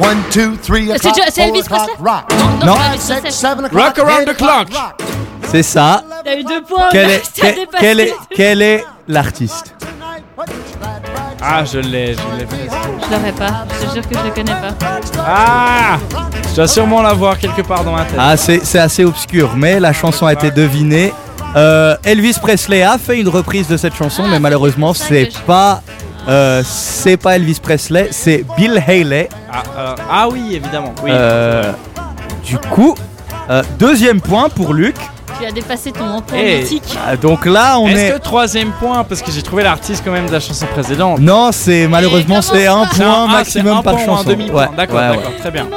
[0.01, 1.93] One, two, three C'est Elvis Presley?
[1.99, 2.29] rock.
[2.65, 2.73] Non, Non.
[3.71, 4.67] Rock around the clock.
[5.43, 6.03] C'est ça.
[6.25, 6.89] T'as eu deux points.
[6.91, 7.09] Quel
[8.01, 9.73] est, quel est l'artiste?
[11.41, 12.69] Ah, je l'ai, je l'ai fait.
[12.69, 13.65] Je l'aurais pas.
[13.81, 14.73] Je te jure que je le connais pas.
[15.25, 15.97] Ah
[16.49, 18.17] Je dois sûrement l'avoir quelque part dans ma tête.
[18.19, 21.13] Ah, c'est c'est assez obscur, mais la chanson a été devinée.
[21.55, 25.81] Euh, Elvis Presley a fait une reprise de cette chanson, Ah, mais malheureusement, c'est pas,
[26.27, 29.29] euh, c'est pas Elvis Presley, c'est Bill Haley.
[29.51, 30.93] Ah, alors- ah oui, évidemment.
[31.03, 31.11] Oui.
[31.13, 31.71] Euh,
[32.43, 32.95] du coup,
[33.49, 34.95] euh, deuxième point pour Luc.
[35.39, 36.61] Tu as dépassé ton point Hey.
[36.61, 36.97] mythique.
[37.05, 38.11] Ah, Donc là, on Est-ce est.
[38.11, 41.19] que troisième point, parce que j'ai trouvé l'artiste quand même de la chanson précédente.
[41.19, 44.29] Non, c'est malheureusement c'est un point maximum par point ou un chanson.
[44.29, 44.67] demi-point.
[44.69, 45.15] Ouais, D'accord, ouais, ouais.
[45.17, 45.67] d'accord, très bien.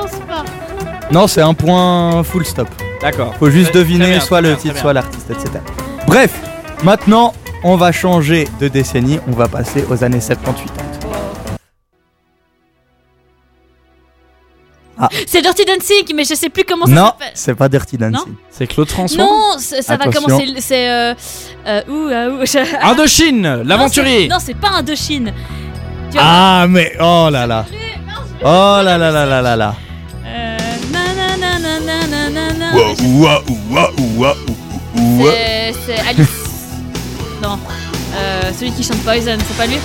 [1.10, 2.68] Non, c'est un point full stop.
[3.00, 3.34] D'accord.
[3.38, 5.50] Faut juste deviner bien, soit le bien, titre, soit l'artiste, etc.
[6.06, 6.32] Bref,
[6.84, 7.32] maintenant,
[7.64, 9.18] on va changer de décennie.
[9.28, 10.20] On va passer aux années
[14.98, 15.24] 70-80.
[15.26, 17.30] C'est Dirty Dancing, mais je sais plus comment ça Non, s'appelle.
[17.34, 18.34] c'est pas Dirty Dancing.
[18.50, 20.22] C'est Claude François Non, ça va Attention.
[20.22, 20.54] commencer.
[20.60, 20.90] C'est.
[20.90, 21.14] Euh,
[21.66, 24.28] euh, ouh, ah, ouh, je- ah, Indochine, l'aventurier.
[24.28, 25.32] Non, c'est- Non, pas Indochine.
[26.10, 27.64] Tu Ah, mais oh là là.
[28.42, 29.74] Oh là là là là là là.
[30.92, 32.72] Nanananananana.
[32.74, 34.34] Ouah, ouah, ouah, ouah,
[34.96, 35.32] ouah.
[35.32, 36.28] C'est c'est Alice.
[37.42, 37.58] non.
[38.16, 39.76] Euh, celui qui chante Poison, c'est pas lui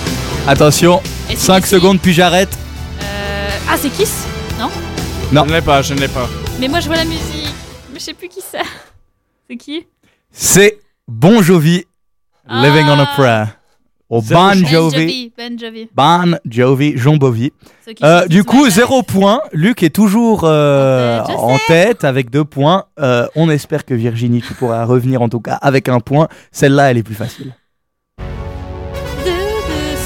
[0.48, 1.00] Attention,
[1.30, 1.68] Et c'est 5 qui?
[1.68, 2.48] secondes puis j'arrête.
[3.02, 4.24] Euh, Ah, c'est Kiss?
[4.58, 4.70] Non
[5.34, 5.42] Non.
[5.44, 6.28] Je ne l'ai pas, je ne l'ai pas.
[6.60, 7.52] Mais moi je vois la musique.
[7.92, 8.58] Mais je sais plus qui c'est.
[9.50, 9.84] C'est qui?
[10.30, 10.78] C'est
[11.08, 11.84] Bon Jovi,
[12.48, 13.14] Living on a Ah.
[13.16, 13.44] Prayer.
[14.08, 14.52] Au Bon.
[14.54, 14.62] Jovi.
[14.64, 15.32] Ben Jovi.
[15.36, 15.88] Ben Jovi.
[15.92, 17.52] Bon Jovi, Jean Bovi.
[18.04, 19.40] Euh, du coup, zéro point.
[19.52, 22.84] Luc est toujours euh, En tête, je en tête avec deux points.
[23.00, 26.28] Euh, on espère que Virginie, tu pourras revenir en tout cas avec un point.
[26.52, 27.52] Celle-là, elle est plus facile.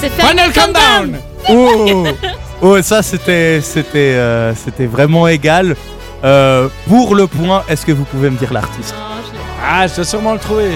[0.01, 1.19] C'est Final Countdown
[1.51, 2.07] Oh,
[2.63, 5.77] oh ça c'était c'était euh, c'était vraiment égal.
[6.25, 8.93] Euh, pour le point, est-ce que vous pouvez me dire l'artiste?
[8.99, 10.73] Non, je l'ai Ah, je vais sûrement le trouver.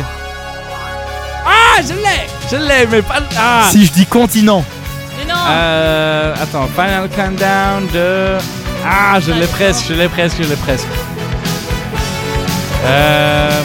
[1.44, 3.18] Ah, je l'ai Je l'ai, mais pas...
[3.36, 4.64] Ah Si je dis continent,
[5.18, 6.34] Mais non Euh...
[6.40, 8.38] Attends, Final Countdown de...
[8.86, 10.86] Ah, je l'ai presque, je l'ai presque, je l'ai presque.
[12.84, 13.62] Euh...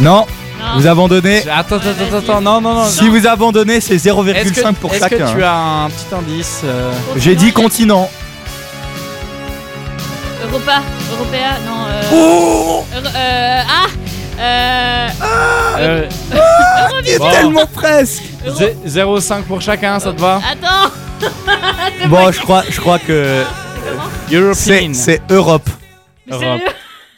[0.00, 0.26] Non.
[0.76, 1.42] Vous abandonnez.
[1.44, 2.84] je- Attends, attends, attends, non, non, non.
[2.86, 5.26] Si vous abandonnez, c'est Est-ce 0,5 que, pour est-ce chacun.
[5.32, 8.08] que tu as un petit indice euh, J'ai dit continent.
[10.44, 10.82] Europa.
[11.12, 11.48] Européa.
[11.66, 11.86] Non.
[11.88, 12.02] Euh...
[12.12, 13.86] Oh Euro- euh, Ah
[14.38, 15.08] Euh...
[15.78, 16.08] euh,
[17.04, 17.30] Il est Bon.
[17.30, 18.22] tellement presque.
[18.46, 20.90] Euro- zé- 0,5 pour chacun, ça te va Attends
[22.08, 23.42] Bon, je crois, je crois que
[24.28, 24.90] c'est European.
[24.92, 25.68] c'est Europe.
[26.30, 26.60] Europe.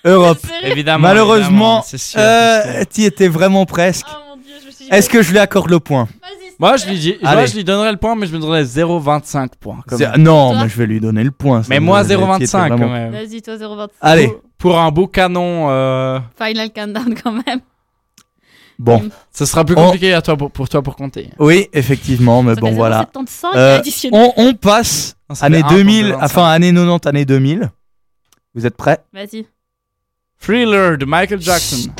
[0.08, 0.38] Europe.
[0.62, 1.08] Évidemment.
[1.08, 4.06] Malheureusement, c'est euh, tu étais vraiment presque.
[4.10, 4.90] Oh mon dieu, je me suis dit...
[4.92, 6.08] Est-ce que je lui accorde le point
[6.58, 7.46] Moi, je lui, dis, moi, Allez.
[7.46, 9.78] je lui donnerais le point, mais je me donnerais 0,25 points.
[9.86, 10.22] quand C'est- même.
[10.22, 11.62] Non, Toi mais je vais lui donner le point.
[11.62, 13.12] ça Mais me- moi, tu étais 0,25 quand vraiment- même.
[13.12, 13.88] Vas-y, toi 0,25.
[14.00, 17.60] Allez, Pour, un beau canon, euh, Final countdown quand même.
[18.78, 19.08] bon.
[19.32, 21.30] ce sera plus compliqué à toi pour, pour toi pour compter.
[21.38, 23.06] Oui, effectivement, mais bon, voilà.
[23.14, 24.16] 0,75 Euh, additionné.
[24.18, 26.24] On, on passe année fait un pour 2000, 0,25.
[26.24, 27.70] enfin année 90, année 2000.
[28.54, 28.98] Vous êtes prêts?
[29.12, 29.46] Vas-y.
[30.40, 31.90] Thriller de Michael Jackson.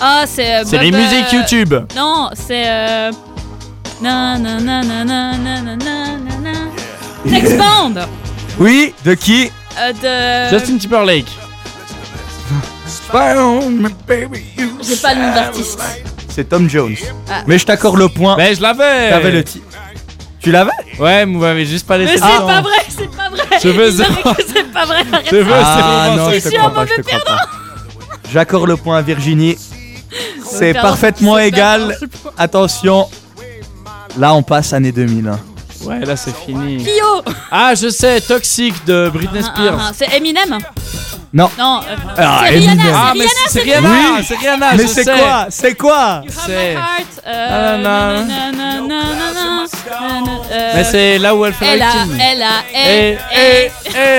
[0.00, 0.54] Ah, c'est.
[0.56, 1.74] Euh, c'est les euh, musiques YouTube.
[1.94, 2.64] Non, c'est.
[2.66, 3.12] Euh...
[4.00, 4.80] Na, na.
[7.28, 7.94] Sex Band
[8.58, 9.52] Oui, de qui?
[9.78, 10.56] Euh, De.
[10.56, 11.26] Justin Timberlake.
[12.88, 13.34] J'ai pas
[15.14, 15.80] le nom d'artiste.
[16.28, 16.96] C'est Tom Jones.
[17.28, 17.42] Ah.
[17.46, 18.36] Mais je t'accorde le point.
[18.36, 19.66] Mais je l'avais le titre.
[20.42, 23.28] Tu l'avais Ouais, mais vous m'avez juste pas laissé Mais c'est pas vrai, c'est pas
[23.30, 26.16] vrai Je veux c'est pas vrai, arrête Je veux Ah 0,25.
[26.16, 27.46] non, je Je suis un crois pas.
[28.32, 29.56] J'accorde le point à Virginie.
[30.44, 31.96] C'est Perdant, parfaitement égal.
[32.00, 32.30] perdant.
[32.36, 33.08] Attention.
[34.18, 35.32] Là, on passe année 2000.
[35.84, 36.84] Ouais, là, c'est fini.
[36.84, 39.78] Kyo Ah, je sais, Toxic de Britney Ah, ah, Spears.
[39.80, 40.58] ah, C'est Eminem
[41.32, 41.48] Non.
[41.58, 42.94] Non, euh, Ah, c'est Rihanna, Eminem.
[42.94, 44.24] Ah, c'est mais Rihanna, c'est c'est Rihanna, Oui.
[44.26, 45.12] c'est Rihanna, Mais je c'est sais.
[45.18, 45.46] quoi?
[45.48, 46.22] C'est quoi?
[46.24, 47.06] You have C'est- my heart.
[47.26, 47.82] Euh, Ah, non.
[47.82, 51.90] nanana, nanana, nanana, euh, Mais c'est là où elle fait Elle la a,
[52.32, 53.70] elle a, Eh, elle, eh,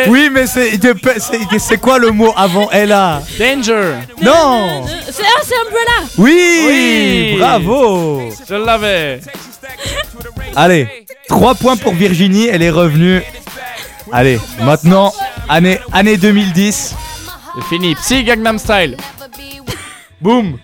[0.05, 0.09] eh.
[0.09, 3.21] Oui, mais c'est de- c'est c'est quoi le mot avant elle a?
[3.37, 3.95] Danger.
[4.21, 7.35] Non C'est ah, c'est Umbrella Oui, Oui.
[7.39, 9.19] Bravo Je l'avais.
[10.55, 10.87] Allez,
[11.27, 13.21] 3 points pour Virginie, elle est revenue.
[14.11, 15.13] Allez, maintenant,
[15.47, 16.95] année, année 2010.
[17.55, 17.95] C'est fini.
[17.95, 18.97] Psy Gangnam Style.
[20.19, 20.57] Boum.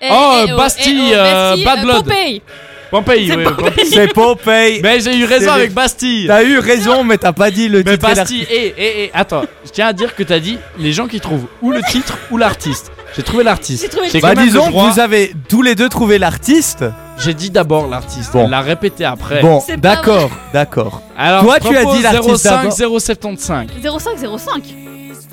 [0.00, 2.04] Eh, Oh, eh, Bastille, eh, oh, euh, Bastille, Bad euh, Blood.
[2.04, 3.26] Popeye.
[3.28, 3.90] C'est oui.
[3.90, 4.80] C'est Popeye.
[4.82, 6.26] Mais j'ai eu raison avec Bastille.
[6.26, 8.10] T'as eu raison, mais t'as pas dit le Mais titre.
[8.10, 11.06] et Bastille, eh, eh, eh, attends, je tiens à dire que t'as dit les gens
[11.08, 12.92] qui trouvent ou le titre ou l'artiste.
[13.16, 13.96] J'ai trouvé l'artiste.
[14.12, 16.84] J'ai Bah disons que vous avez tous les deux trouvé l'artiste.
[17.18, 18.32] J'ai dit d'abord l'artiste.
[18.32, 18.44] Bon.
[18.44, 19.40] Elle l'a répété après.
[19.40, 21.00] Bon, C'est pas d'accord, d'accord.
[21.16, 23.00] Alors, Toi, je tu as propose dit l'artiste 05 d'abord.
[23.00, 23.66] 075.
[23.82, 24.62] 05, 05.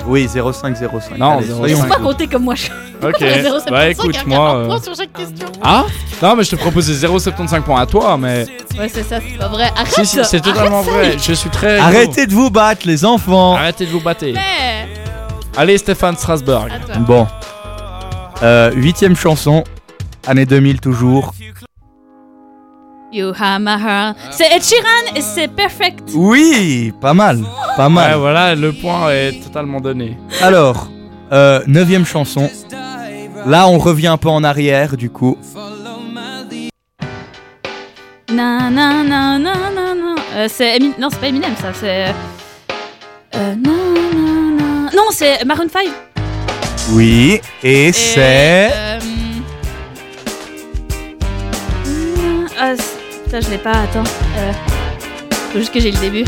[0.07, 1.17] Oui, 0505.
[1.17, 1.57] Non, Allez, 05.
[1.57, 2.55] soyons Faut pas compter comme moi.
[2.55, 2.67] je-
[3.07, 3.19] Ok.
[3.19, 4.55] 0,75, Bah écoute, moi.
[4.55, 5.47] euh, point sur chaque question.
[5.63, 5.85] Ah
[6.21, 8.45] Non, mais je te proposais 0,75 points à toi, mais.
[8.77, 9.71] Ouais, c'est ça, c'est pas vrai.
[9.75, 11.17] Arrête Si, si, c'est totalement vrai.
[11.17, 11.79] Je suis très.
[11.79, 13.55] Arrêtez de vous battre, les enfants.
[13.55, 14.25] Arrêtez de vous battre.
[14.25, 14.87] Mais...
[15.57, 16.15] Allez, Stéphane.
[16.15, 16.67] À toi.
[16.99, 17.27] Bon.
[18.43, 19.63] Euh, huitième chanson,
[20.25, 21.33] année 2000 toujours.
[23.13, 24.15] You have my heart.
[24.31, 25.99] C'est Ed Sheeran et c'est Perfect.
[26.15, 27.39] Oui, pas mal,
[27.75, 28.15] pas Ouais, mal.
[28.17, 30.17] voilà, le point est totalement donné.
[30.41, 30.87] Alors,
[31.31, 32.49] euh, neuvième chanson.
[33.45, 35.37] Là, on revient un peu en arrière, du coup.
[38.31, 40.15] Na na na na na na.
[40.35, 40.93] Euh, c'est Emin...
[40.97, 42.05] Non, c'est pas Eminem ça, c'est.
[43.35, 44.91] Euh, na, na, na.
[44.95, 45.81] Non, c'est Maroon 5.
[46.91, 48.71] Oui, et Et, c'est.
[48.73, 48.99] euh,
[52.59, 52.73] Ah,
[53.25, 54.03] putain, je l'ai pas, attends.
[54.37, 54.51] Euh...
[55.51, 56.23] Faut juste que j'ai le début.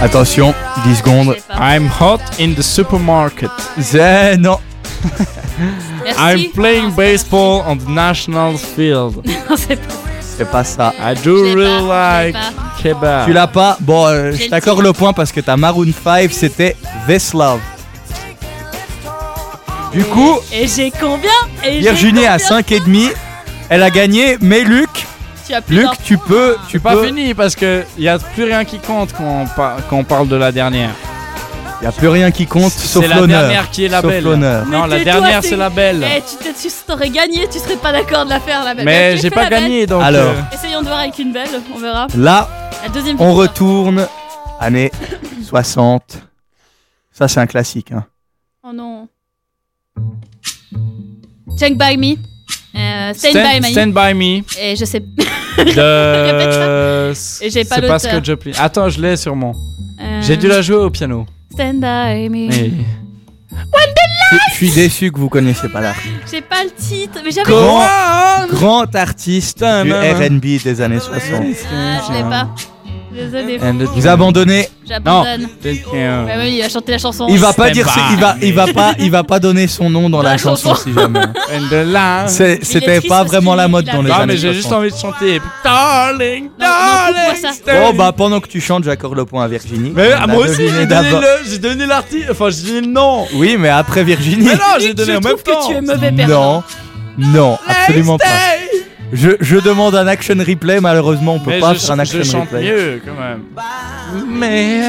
[0.00, 0.54] Attention,
[0.84, 1.34] 10 secondes.
[1.58, 3.50] I'm hot in the supermarket.
[3.80, 4.36] C'est.
[4.36, 4.58] Non.
[6.04, 6.18] Merci.
[6.20, 9.24] I'm playing baseball on the national field.
[9.48, 9.94] Non, c'est pas.
[10.20, 10.92] C'est pas ça.
[11.00, 12.67] I do really like pas.
[12.82, 13.26] Kebab.
[13.26, 16.30] Tu l'as pas Bon, euh, je le t'accorde le point parce que ta Maroon 5
[16.32, 16.76] c'était
[17.08, 17.60] This Love.
[19.92, 21.30] Du coup, Et j'ai combien
[21.64, 23.08] Et j'ai Virginie a combien 5 et demi.
[23.70, 24.88] Elle a gagné, mais Luc,
[25.46, 26.26] Tu as plus Luc, d'un tu point.
[26.28, 27.06] peux, tu pas peux.
[27.06, 30.28] fini parce que y a plus rien qui compte quand on, par- quand on parle
[30.28, 30.90] de la dernière.
[31.82, 33.40] Y a plus rien qui compte sauf C'est la l'honneur.
[33.42, 34.24] dernière qui est la Sauf belle.
[34.24, 34.66] l'honneur.
[34.66, 36.04] Non, la tais-toi, dernière c'est- c'est la belle.
[36.04, 38.84] Eh, tu t'es- tu t'aurais gagné, tu serais pas d'accord de la faire la belle.
[38.84, 39.62] Mais j'ai fais pas la belle.
[39.62, 40.02] gagné donc.
[40.02, 40.22] Alors.
[40.28, 42.08] euh, Essayons de voir avec une belle, on verra.
[42.16, 42.48] Là,
[42.82, 43.36] La deuxième on victoire.
[43.36, 44.06] retourne
[44.60, 44.90] année
[45.44, 46.22] 60.
[47.12, 47.92] Ça c'est un classique.
[47.92, 48.06] Hein.
[48.62, 49.08] Oh non.
[51.58, 52.16] Check by me.
[52.74, 53.72] Euh, stand, Stand, by me.
[53.72, 54.42] Stand by me.
[54.60, 55.00] Et je sais.
[55.58, 57.10] De.
[57.44, 58.52] Et j'ai pas C'est pas ce que je plie.
[58.58, 59.52] Attends, je l'ai sûrement.
[60.00, 61.26] Euh, J'ai dû la jouer au piano.
[61.52, 62.48] Stand by me.
[63.50, 66.14] Je suis déçu que vous connaissiez pas l'artiste.
[66.30, 67.50] J'ai pas le titre, mais j'avais.
[67.50, 71.44] Grand, grand artiste du R&B des années 60.
[71.72, 72.48] Ah, je l'ai pas.
[73.18, 73.58] Désolé.
[73.94, 75.48] Vous abandonnez J'abandonne.
[75.64, 75.78] Ouais,
[76.38, 77.26] oui, il a chanté la chanson.
[77.28, 80.08] Il va pas dire, il va, il va pas, il va pas donner son nom
[80.08, 80.84] dans Dans la, la chanson, chanson.
[80.84, 81.20] si jamais.
[82.62, 84.78] C'était pas vraiment la mode dans les Ah, années mais j'ai juste 60.
[84.80, 85.40] envie de chanter.
[85.64, 87.42] Darling, Non, non, darling.
[87.42, 87.80] ça.
[87.80, 89.92] Bon bah pendant que tu chantes, j'accorde le point à Virginie.
[89.94, 93.26] Mais ah, moi aussi, j'ai donné le, j'ai donné l'artiste, enfin j'ai donné le nom.
[93.34, 94.44] Oui, mais après Virginie.
[94.46, 95.60] Mais non, j'ai donné en même temps.
[95.60, 96.62] que tu es mauvais perdant.
[97.18, 98.24] Non, non, absolument pas.
[99.12, 102.18] Je, je demande un action replay, malheureusement on peut Mais pas je, faire un je
[102.18, 102.62] action chante replay.
[102.70, 103.42] mieux quand même.
[104.28, 104.82] Mais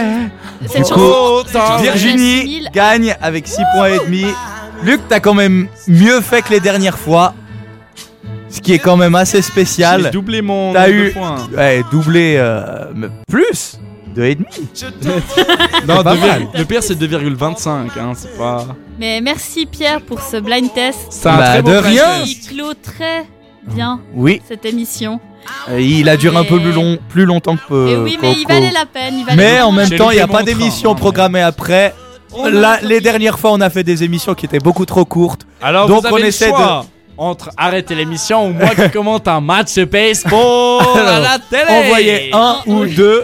[0.60, 1.00] Du coup,
[1.52, 4.26] chanson, Virginie gagne avec 6 points et demi.
[4.84, 7.34] Luc, t'as quand même mieux fait que les dernières fois.
[8.50, 10.10] Ce qui est quand même assez j'ai spécial.
[10.12, 11.48] doublé mon T'as nombre de eu points.
[11.56, 12.86] ouais, doublé euh,
[13.30, 13.80] plus
[14.16, 14.48] deux et demi.
[15.88, 16.48] Non, pas mal.
[16.56, 17.86] le pire c'est 2,25 hein,
[18.16, 18.66] c'est pas.
[19.00, 22.24] Mais merci Pierre pour ce blind test C'est un Bah, de rien.
[22.24, 23.26] qui clôt très
[23.64, 25.20] bien Oui, cette émission.
[25.70, 28.48] euh, il a duré un peu plus, long, plus longtemps que Et oui, mais il
[28.48, 29.16] valait la peine.
[29.20, 31.94] Il valait Mais en même temps, il n'y a pas d'émission programmée après.
[32.52, 35.48] Là, les dernières fois, on a fait des émissions qui étaient beaucoup trop courtes.
[35.62, 36.86] Alors Donc, vous avez on le essaie de- choix
[37.18, 41.64] entre arrêter l'émission ou moi qui commente un match de baseball à la télé.
[41.86, 43.24] Envoyez un ou deux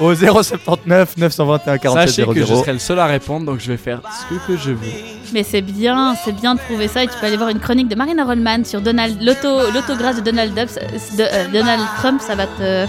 [0.00, 2.60] au 079 921 47 Sachez que je 00.
[2.60, 4.00] serai le seul à répondre, donc je vais faire
[4.30, 4.78] ce que je veux.
[5.32, 7.02] Mais c'est bien, c'est bien de prouver ça.
[7.04, 10.20] Et tu peux aller voir une chronique de Marina Rollman sur Donald, l'auto, l'autographe de
[10.22, 10.78] Donald, Dubs-
[11.16, 12.20] de, euh, Donald Trump.
[12.20, 12.86] Ça va te,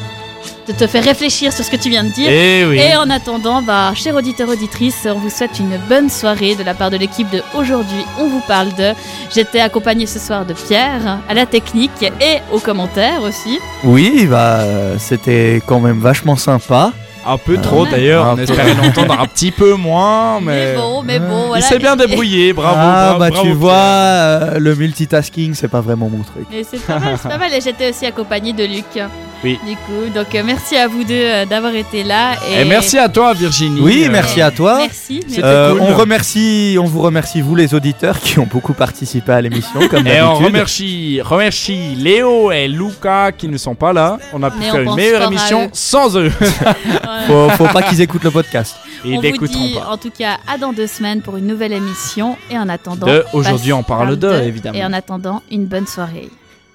[0.65, 2.30] te, te faire réfléchir sur ce que tu viens de dire.
[2.30, 2.80] Eh oui.
[2.80, 6.73] Et en attendant, bah, chers auditeurs, auditrices, on vous souhaite une bonne soirée de la
[6.73, 8.94] part de l'équipe de Aujourd'hui, on vous parle de.
[9.34, 13.60] J'étais accompagnée ce soir de Pierre, à la technique et aux commentaires aussi.
[13.84, 16.91] Oui, bah, euh, c'était quand même vachement sympa.
[17.26, 17.91] Un peu trop Ouais.
[17.91, 20.73] d'ailleurs, on espérait l'entendre un petit peu moins, mais.
[20.73, 21.65] Mais bon, mais bon, Euh, voilà.
[21.65, 22.76] Il s'est bien débrouillé, bravo.
[22.77, 22.84] ah,
[23.15, 26.45] bravo, bah, bravo, tu vois, euh, le multitasking, c'est pas vraiment mon truc.
[26.52, 27.53] Et c'est pas mal, c'est pas mal.
[27.53, 28.99] Et j'étais aussi accompagnée de Luc.
[29.43, 29.59] Oui.
[29.67, 32.35] Du coup, donc euh, merci à vous deux euh, d'avoir été là.
[32.49, 33.81] Et, Et merci à toi, Virginie.
[33.81, 34.77] Oui, Euh, merci à toi.
[34.77, 35.15] Merci.
[35.21, 35.23] merci.
[35.35, 35.81] C'était Euh, cool.
[35.81, 40.07] on remercie, on vous remercie vous les auditeurs qui ont beaucoup participé à l'émission comme
[40.07, 44.17] Et on remercie, remercie Léo et Luca qui ne sont pas là.
[44.31, 45.69] On a pu Mais faire une meilleure émission eux.
[45.73, 46.29] sans eux.
[47.27, 48.75] Faut, faut pas qu'ils écoutent le podcast.
[49.05, 49.89] Ils on vous dit pas.
[49.91, 52.37] en tout cas à dans deux semaines pour une nouvelle émission.
[52.49, 53.07] Et en attendant.
[53.07, 54.77] De Aujourd'hui, on parle de, évidemment.
[54.77, 56.29] Et en attendant, une bonne soirée.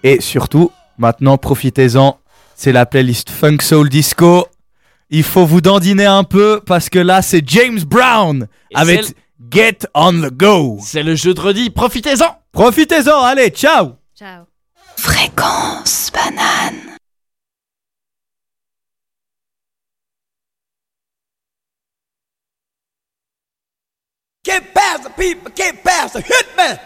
[0.05, 2.19] Et surtout, maintenant, profitez-en.
[2.61, 4.49] C'est la playlist Funk Soul Disco.
[5.11, 9.15] Il faut vous dandiner un peu parce que là, c'est James Brown Et avec c'est
[9.49, 10.77] Get on the Go.
[10.83, 14.47] C'est le jeudi, profitez-en Profitez-en, allez, ciao Ciao.
[14.97, 16.97] Fréquence banane.
[24.45, 26.79] Get past the people, get past the hitman.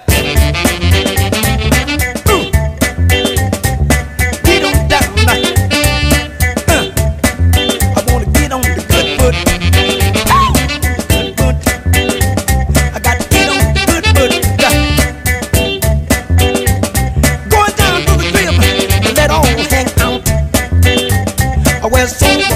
[21.92, 22.51] west.